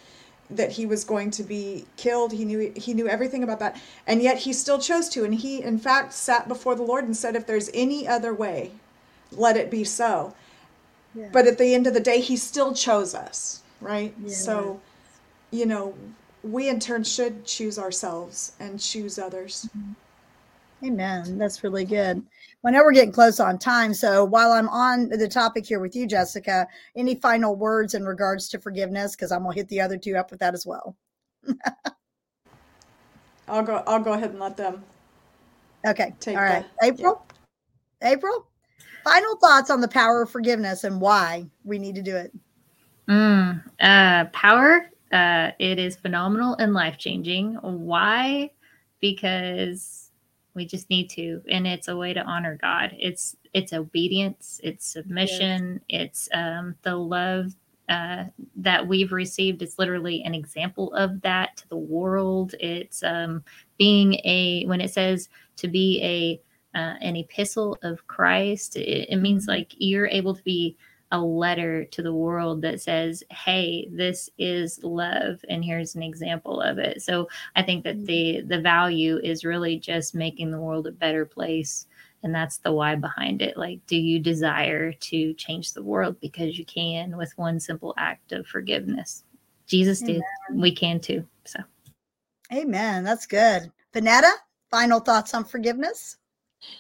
that 0.49 0.73
he 0.73 0.85
was 0.87 1.05
going 1.05 1.31
to 1.31 1.43
be 1.43 1.85
killed 1.97 2.33
he 2.33 2.45
knew 2.45 2.73
he 2.75 2.95
knew 2.95 3.09
everything 3.09 3.43
about 3.43 3.59
that 3.59 3.81
and 4.07 4.23
yet 4.23 4.39
he 4.39 4.53
still 4.53 4.79
chose 4.79 5.09
to 5.09 5.25
and 5.25 5.35
he 5.35 5.63
in 5.63 5.79
fact 5.79 6.13
sat 6.13 6.49
before 6.49 6.75
the 6.75 6.83
lord 6.83 7.05
and 7.05 7.17
said 7.17 7.37
if 7.37 7.47
there's 7.47 7.71
any 7.73 8.07
other 8.07 8.35
way 8.35 8.71
let 9.33 9.57
it 9.57 9.71
be 9.71 9.85
so 9.85 10.35
yeah. 11.15 11.29
but 11.33 11.47
at 11.47 11.59
the 11.59 11.75
end 11.75 11.87
of 11.87 11.95
the 11.95 12.01
day 12.01 12.21
he 12.21 12.37
still 12.37 12.75
chose 12.75 13.15
us 13.15 13.63
right 13.81 14.15
yeah. 14.23 14.33
so 14.33 14.81
you 15.51 15.67
know 15.67 15.95
we 16.43 16.69
in 16.69 16.81
turn 16.81 17.05
should 17.05 17.45
choose 17.45 17.79
ourselves 17.79 18.53
and 18.59 18.81
choose 18.81 19.19
others 19.19 19.69
mm-hmm. 19.77 19.93
Amen. 20.85 21.37
That's 21.37 21.63
really 21.63 21.85
good. 21.85 22.23
Well, 22.63 22.73
now 22.73 22.81
we're 22.81 22.93
getting 22.93 23.13
close 23.13 23.39
on 23.39 23.59
time. 23.59 23.93
So 23.93 24.25
while 24.25 24.53
I'm 24.53 24.69
on 24.71 25.11
the 25.11 25.29
topic 25.29 25.67
here 25.67 25.79
with 25.79 25.95
you, 25.95 26.07
Jessica, 26.07 26.67
any 26.97 27.15
final 27.15 27.55
words 27.55 27.95
in 27.95 28.05
regards 28.05 28.49
to 28.51 28.59
forgiveness? 28.59 29.15
Because 29.15 29.31
I'm 29.31 29.43
gonna 29.43 29.55
hit 29.55 29.69
the 29.69 29.81
other 29.81 29.99
two 29.99 30.17
up 30.17 30.31
with 30.31 30.41
that 30.41 30.55
as 30.55 30.67
well. 30.67 30.97
I'll 33.49 33.63
go. 33.63 33.83
I'll 33.87 34.01
go 34.01 34.15
ahead 34.15 34.31
and 34.31 34.39
let 34.39 34.57
them. 34.57 34.83
Okay. 35.87 36.15
Take 36.21 36.37
All 36.37 36.43
right. 36.43 36.65
The, 36.81 36.87
April. 36.87 37.27
Yeah. 38.01 38.13
April. 38.13 38.47
Final 39.05 39.37
thoughts 39.37 39.71
on 39.71 39.81
the 39.81 39.89
power 39.89 40.23
of 40.23 40.31
forgiveness 40.31 40.85
and 40.85 41.01
why 41.01 41.47
we 41.65 41.79
need 41.79 41.95
to 41.95 42.03
do 42.03 42.17
it. 42.17 42.33
Mm, 43.09 43.63
uh, 43.81 44.27
power. 44.27 44.91
Uh, 45.11 45.51
it 45.59 45.79
is 45.79 45.97
phenomenal 45.97 46.55
and 46.57 46.73
life 46.73 46.97
changing. 46.97 47.55
Why? 47.55 48.51
Because 49.01 50.10
we 50.55 50.67
just 50.67 50.91
need 50.91 51.09
to, 51.11 51.43
and 51.51 51.67
it's 51.67 51.89
a 51.89 51.97
way 51.97 52.13
to 52.13 52.23
honor 52.23 52.59
God. 52.61 52.95
It's 52.99 53.37
it's 53.53 53.73
obedience, 53.73 54.61
it's 54.63 54.87
submission, 54.87 55.81
yes. 55.89 56.03
it's 56.03 56.29
um, 56.33 56.77
the 56.83 56.97
love 56.97 57.55
uh, 57.89 58.25
that 58.57 58.87
we've 58.87 59.13
received. 59.13 59.63
It's 59.63 59.79
literally 59.79 60.23
an 60.23 60.35
example 60.35 60.95
of 60.95 61.21
that 61.23 61.57
to 61.59 61.69
the 61.69 61.77
world. 61.77 62.55
It's 62.61 63.03
um, 63.03 63.43
being 63.79 64.15
a 64.25 64.65
when 64.67 64.81
it 64.81 64.93
says 64.93 65.29
to 65.57 65.69
be 65.69 66.01
a 66.03 66.79
uh, 66.79 66.95
an 67.01 67.17
epistle 67.17 67.77
of 67.83 68.07
Christ. 68.07 68.77
It, 68.77 69.09
it 69.11 69.17
means 69.17 69.43
mm-hmm. 69.43 69.59
like 69.59 69.75
you're 69.77 70.07
able 70.07 70.35
to 70.35 70.43
be 70.43 70.77
a 71.13 71.21
letter 71.21 71.85
to 71.85 72.03
the 72.03 72.15
world 72.15 72.63
that 72.63 72.81
says, 72.81 73.23
"Hey, 73.31 73.89
this 73.91 74.31
is 74.39 74.83
love, 74.83 75.45
and 75.49 75.65
here's 75.65 75.95
an 75.95 76.03
example 76.03 76.61
of 76.61 76.79
it." 76.79 77.03
So 77.03 77.29
I 77.57 77.63
think 77.63 77.85
that 77.85 78.05
the 78.07 78.37
mm-hmm. 78.37 78.49
the 78.49 78.61
value 78.61 79.19
is 79.23 79.45
really 79.45 79.79
just 79.79 80.15
making 80.15 80.51
the 80.51 80.61
world 80.61 80.87
a 80.87 80.93
better 80.93 81.25
place, 81.25 81.87
and 82.23 82.35
that's 82.35 82.59
the 82.59 82.73
why 82.73 82.95
behind 82.95 83.43
it. 83.43 83.57
Like, 83.57 83.81
do 83.87 83.97
you 83.97 84.19
desire 84.19 84.93
to 84.93 85.35
change 85.35 85.73
the 85.73 85.83
world 85.83 86.21
because 86.21 86.59
you 86.59 86.65
can 86.65 87.17
with 87.17 87.37
one 87.37 87.59
simple 87.61 87.95
act 87.97 88.33
of 88.33 88.47
forgiveness? 88.47 89.25
Jesus 89.67 90.03
Amen. 90.03 90.15
did. 90.15 90.61
We 90.61 90.75
can 90.75 91.01
too. 91.01 91.27
So, 91.45 91.61
Amen. 92.53 93.05
That's 93.05 93.27
good. 93.27 93.71
Vanetta, 93.95 94.33
final 94.71 95.01
thoughts 95.01 95.35
on 95.35 95.45
forgiveness? 95.45 96.17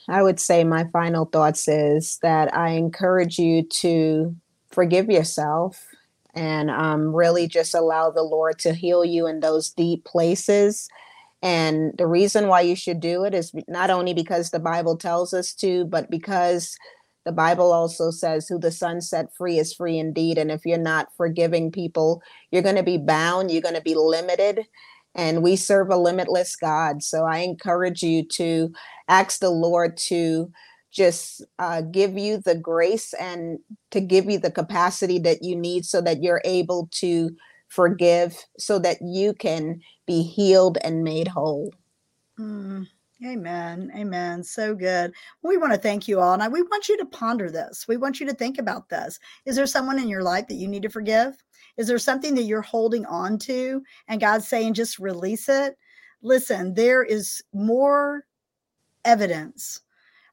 I 0.09 0.23
would 0.23 0.40
say 0.40 0.64
my 0.64 0.85
final 0.93 1.25
thoughts 1.25 1.69
is 1.69 2.19
that 2.23 2.55
I 2.55 2.71
encourage 2.71 3.38
you 3.38 3.62
to 3.62 4.35
forgive 4.71 5.11
yourself 5.11 5.87
and 6.35 6.71
um, 6.71 7.14
really 7.14 7.49
just 7.49 7.75
allow 7.75 8.11
the 8.11 8.23
Lord 8.23 8.59
to 8.61 8.73
heal 8.73 9.05
you 9.05 9.27
in 9.27 9.40
those 9.40 9.71
deep 9.71 10.05
places. 10.05 10.88
And 11.43 11.93
the 11.97 12.07
reason 12.07 12.49
why 12.49 12.61
you 12.61 12.77
should 12.77 13.01
do 13.01 13.25
it 13.25 13.35
is 13.35 13.53
not 13.66 13.90
only 13.90 14.14
because 14.14 14.51
the 14.51 14.61
Bible 14.61 14.97
tells 14.97 15.33
us 15.33 15.55
to, 15.55 15.87
but 15.87 16.11
because 16.11 16.77
the 17.25 17.33
Bible 17.33 17.73
also 17.73 18.11
says, 18.11 18.49
Who 18.49 18.59
the 18.59 18.71
Son 18.71 19.01
set 19.01 19.35
free 19.35 19.59
is 19.59 19.75
free 19.75 19.99
indeed. 19.99 20.38
And 20.38 20.51
if 20.51 20.64
you're 20.64 20.79
not 20.79 21.14
forgiving 21.16 21.71
people, 21.73 22.23
you're 22.51 22.62
going 22.62 22.77
to 22.77 22.83
be 22.83 22.99
bound, 22.99 23.51
you're 23.51 23.62
going 23.62 23.75
to 23.75 23.81
be 23.81 23.95
limited 23.95 24.66
and 25.14 25.42
we 25.42 25.57
serve 25.57 25.90
a 25.90 25.96
limitless 25.96 26.57
God. 26.57 27.03
So 27.03 27.25
I 27.25 27.38
encourage 27.38 28.03
you 28.03 28.25
to 28.29 28.73
ask 29.09 29.40
the 29.40 29.51
Lord 29.51 29.96
to 30.09 30.51
just 30.90 31.44
uh, 31.59 31.83
give 31.83 32.18
you 32.18 32.38
the 32.38 32.55
grace 32.55 33.12
and 33.14 33.59
to 33.90 34.01
give 34.01 34.29
you 34.29 34.38
the 34.38 34.51
capacity 34.51 35.18
that 35.20 35.42
you 35.42 35.55
need 35.55 35.87
so 35.87 36.01
that 36.01 36.23
you're 36.23 36.42
able 36.44 36.88
to 36.92 37.31
forgive, 37.68 38.37
so 38.59 38.79
that 38.81 38.99
you 39.01 39.33
can 39.33 39.81
be 40.07 40.23
healed 40.23 40.79
and 40.83 41.05
made 41.05 41.29
whole. 41.29 41.73
Mm. 42.38 42.87
Amen. 43.25 43.92
Amen. 43.94 44.42
So 44.42 44.75
good. 44.75 45.12
We 45.42 45.59
want 45.59 45.75
to 45.75 45.79
thank 45.79 46.09
you 46.09 46.20
all. 46.20 46.40
And 46.40 46.53
we 46.53 46.62
want 46.62 46.88
you 46.88 46.96
to 46.96 47.05
ponder 47.05 47.51
this. 47.51 47.87
We 47.87 47.99
want 47.99 48.18
you 48.18 48.27
to 48.27 48.33
think 48.33 48.59
about 48.59 48.88
this. 48.88 49.18
Is 49.44 49.57
there 49.57 49.66
someone 49.66 49.99
in 49.99 50.09
your 50.09 50.23
life 50.23 50.49
that 50.49 50.55
you 50.55 50.66
need 50.66 50.83
to 50.83 50.88
forgive? 50.88 51.37
Is 51.81 51.87
there 51.87 51.99
something 51.99 52.35
that 52.35 52.43
you're 52.43 52.61
holding 52.61 53.07
on 53.07 53.38
to 53.38 53.83
and 54.07 54.21
God's 54.21 54.47
saying 54.47 54.75
just 54.75 54.99
release 54.99 55.49
it? 55.49 55.79
Listen, 56.21 56.75
there 56.75 57.03
is 57.03 57.43
more 57.55 58.27
evidence, 59.07 59.81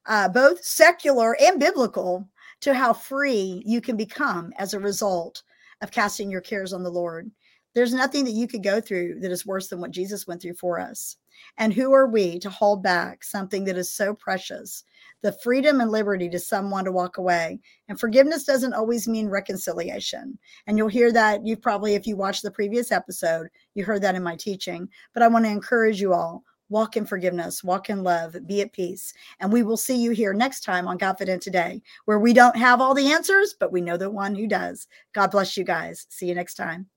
uh, 0.08 0.28
both 0.28 0.62
secular 0.62 1.38
and 1.40 1.58
biblical, 1.58 2.28
to 2.60 2.74
how 2.74 2.92
free 2.92 3.64
you 3.66 3.80
can 3.80 3.96
become 3.96 4.52
as 4.58 4.74
a 4.74 4.80
result 4.82 5.44
of 5.80 5.90
casting 5.90 6.30
your 6.30 6.42
cares 6.42 6.74
on 6.74 6.84
the 6.84 6.92
Lord. 6.92 7.32
There's 7.74 7.94
nothing 7.94 8.26
that 8.26 8.32
you 8.32 8.46
could 8.46 8.62
go 8.62 8.82
through 8.82 9.22
that 9.22 9.32
is 9.32 9.46
worse 9.46 9.70
than 9.70 9.80
what 9.80 9.92
Jesus 9.92 10.28
went 10.28 10.42
through 10.42 10.56
for 10.56 10.82
us. 10.82 11.16
And 11.58 11.74
who 11.74 11.94
are 11.94 12.08
we 12.08 12.40
to 12.40 12.50
hold 12.50 12.84
back 12.84 13.24
something 13.24 13.64
that 13.64 13.78
is 13.78 13.90
so 13.90 14.14
precious? 14.14 14.84
The 15.24 15.38
freedom 15.44 15.82
and 15.82 15.92
liberty 15.92 16.30
to 16.30 16.40
someone 16.40 16.86
to 16.86 16.92
walk 16.92 17.18
away. 17.18 17.60
And 17.90 18.00
forgiveness 18.00 18.44
doesn't 18.44 18.74
always 18.74 19.08
mean 19.08 19.28
reconciliation. 19.28 20.38
And 20.68 20.78
you'll 20.78 20.88
hear 20.88 21.12
that 21.12 21.46
you 21.46 21.58
probably, 21.58 21.96
if 21.96 22.06
you 22.06 22.16
watched 22.16 22.44
the 22.44 22.52
previous 22.52 22.92
episode, 22.92 23.48
you 23.74 23.84
heard 23.84 24.02
that 24.04 24.16
in 24.16 24.24
my 24.24 24.36
teaching. 24.36 24.88
But 25.14 25.24
I 25.24 25.28
want 25.28 25.46
to 25.46 25.52
encourage 25.52 26.00
you 26.00 26.14
all 26.14 26.44
walk 26.70 26.98
in 26.98 27.06
forgiveness, 27.06 27.64
walk 27.64 27.90
in 27.90 28.04
love, 28.04 28.36
be 28.46 28.62
at 28.62 28.74
peace. 28.74 29.14
And 29.40 29.52
we 29.52 29.64
will 29.64 29.78
see 29.78 29.96
you 29.96 30.12
here 30.12 30.34
next 30.34 30.62
time 30.62 30.88
on 30.88 30.98
Godfident 30.98 31.42
Today, 31.42 31.82
where 32.06 32.20
we 32.20 32.34
don't 32.34 32.58
have 32.58 32.82
all 32.82 32.94
the 32.94 33.12
answers, 33.12 33.56
but 33.60 33.72
we 33.72 33.82
know 33.82 33.98
the 33.98 34.10
one 34.10 34.36
who 34.36 34.48
does. 34.48 34.88
God 35.14 35.32
bless 35.32 35.56
you 35.56 35.64
guys. 35.64 36.06
See 36.10 36.28
you 36.28 36.36
next 36.36 36.56
time. 36.56 36.88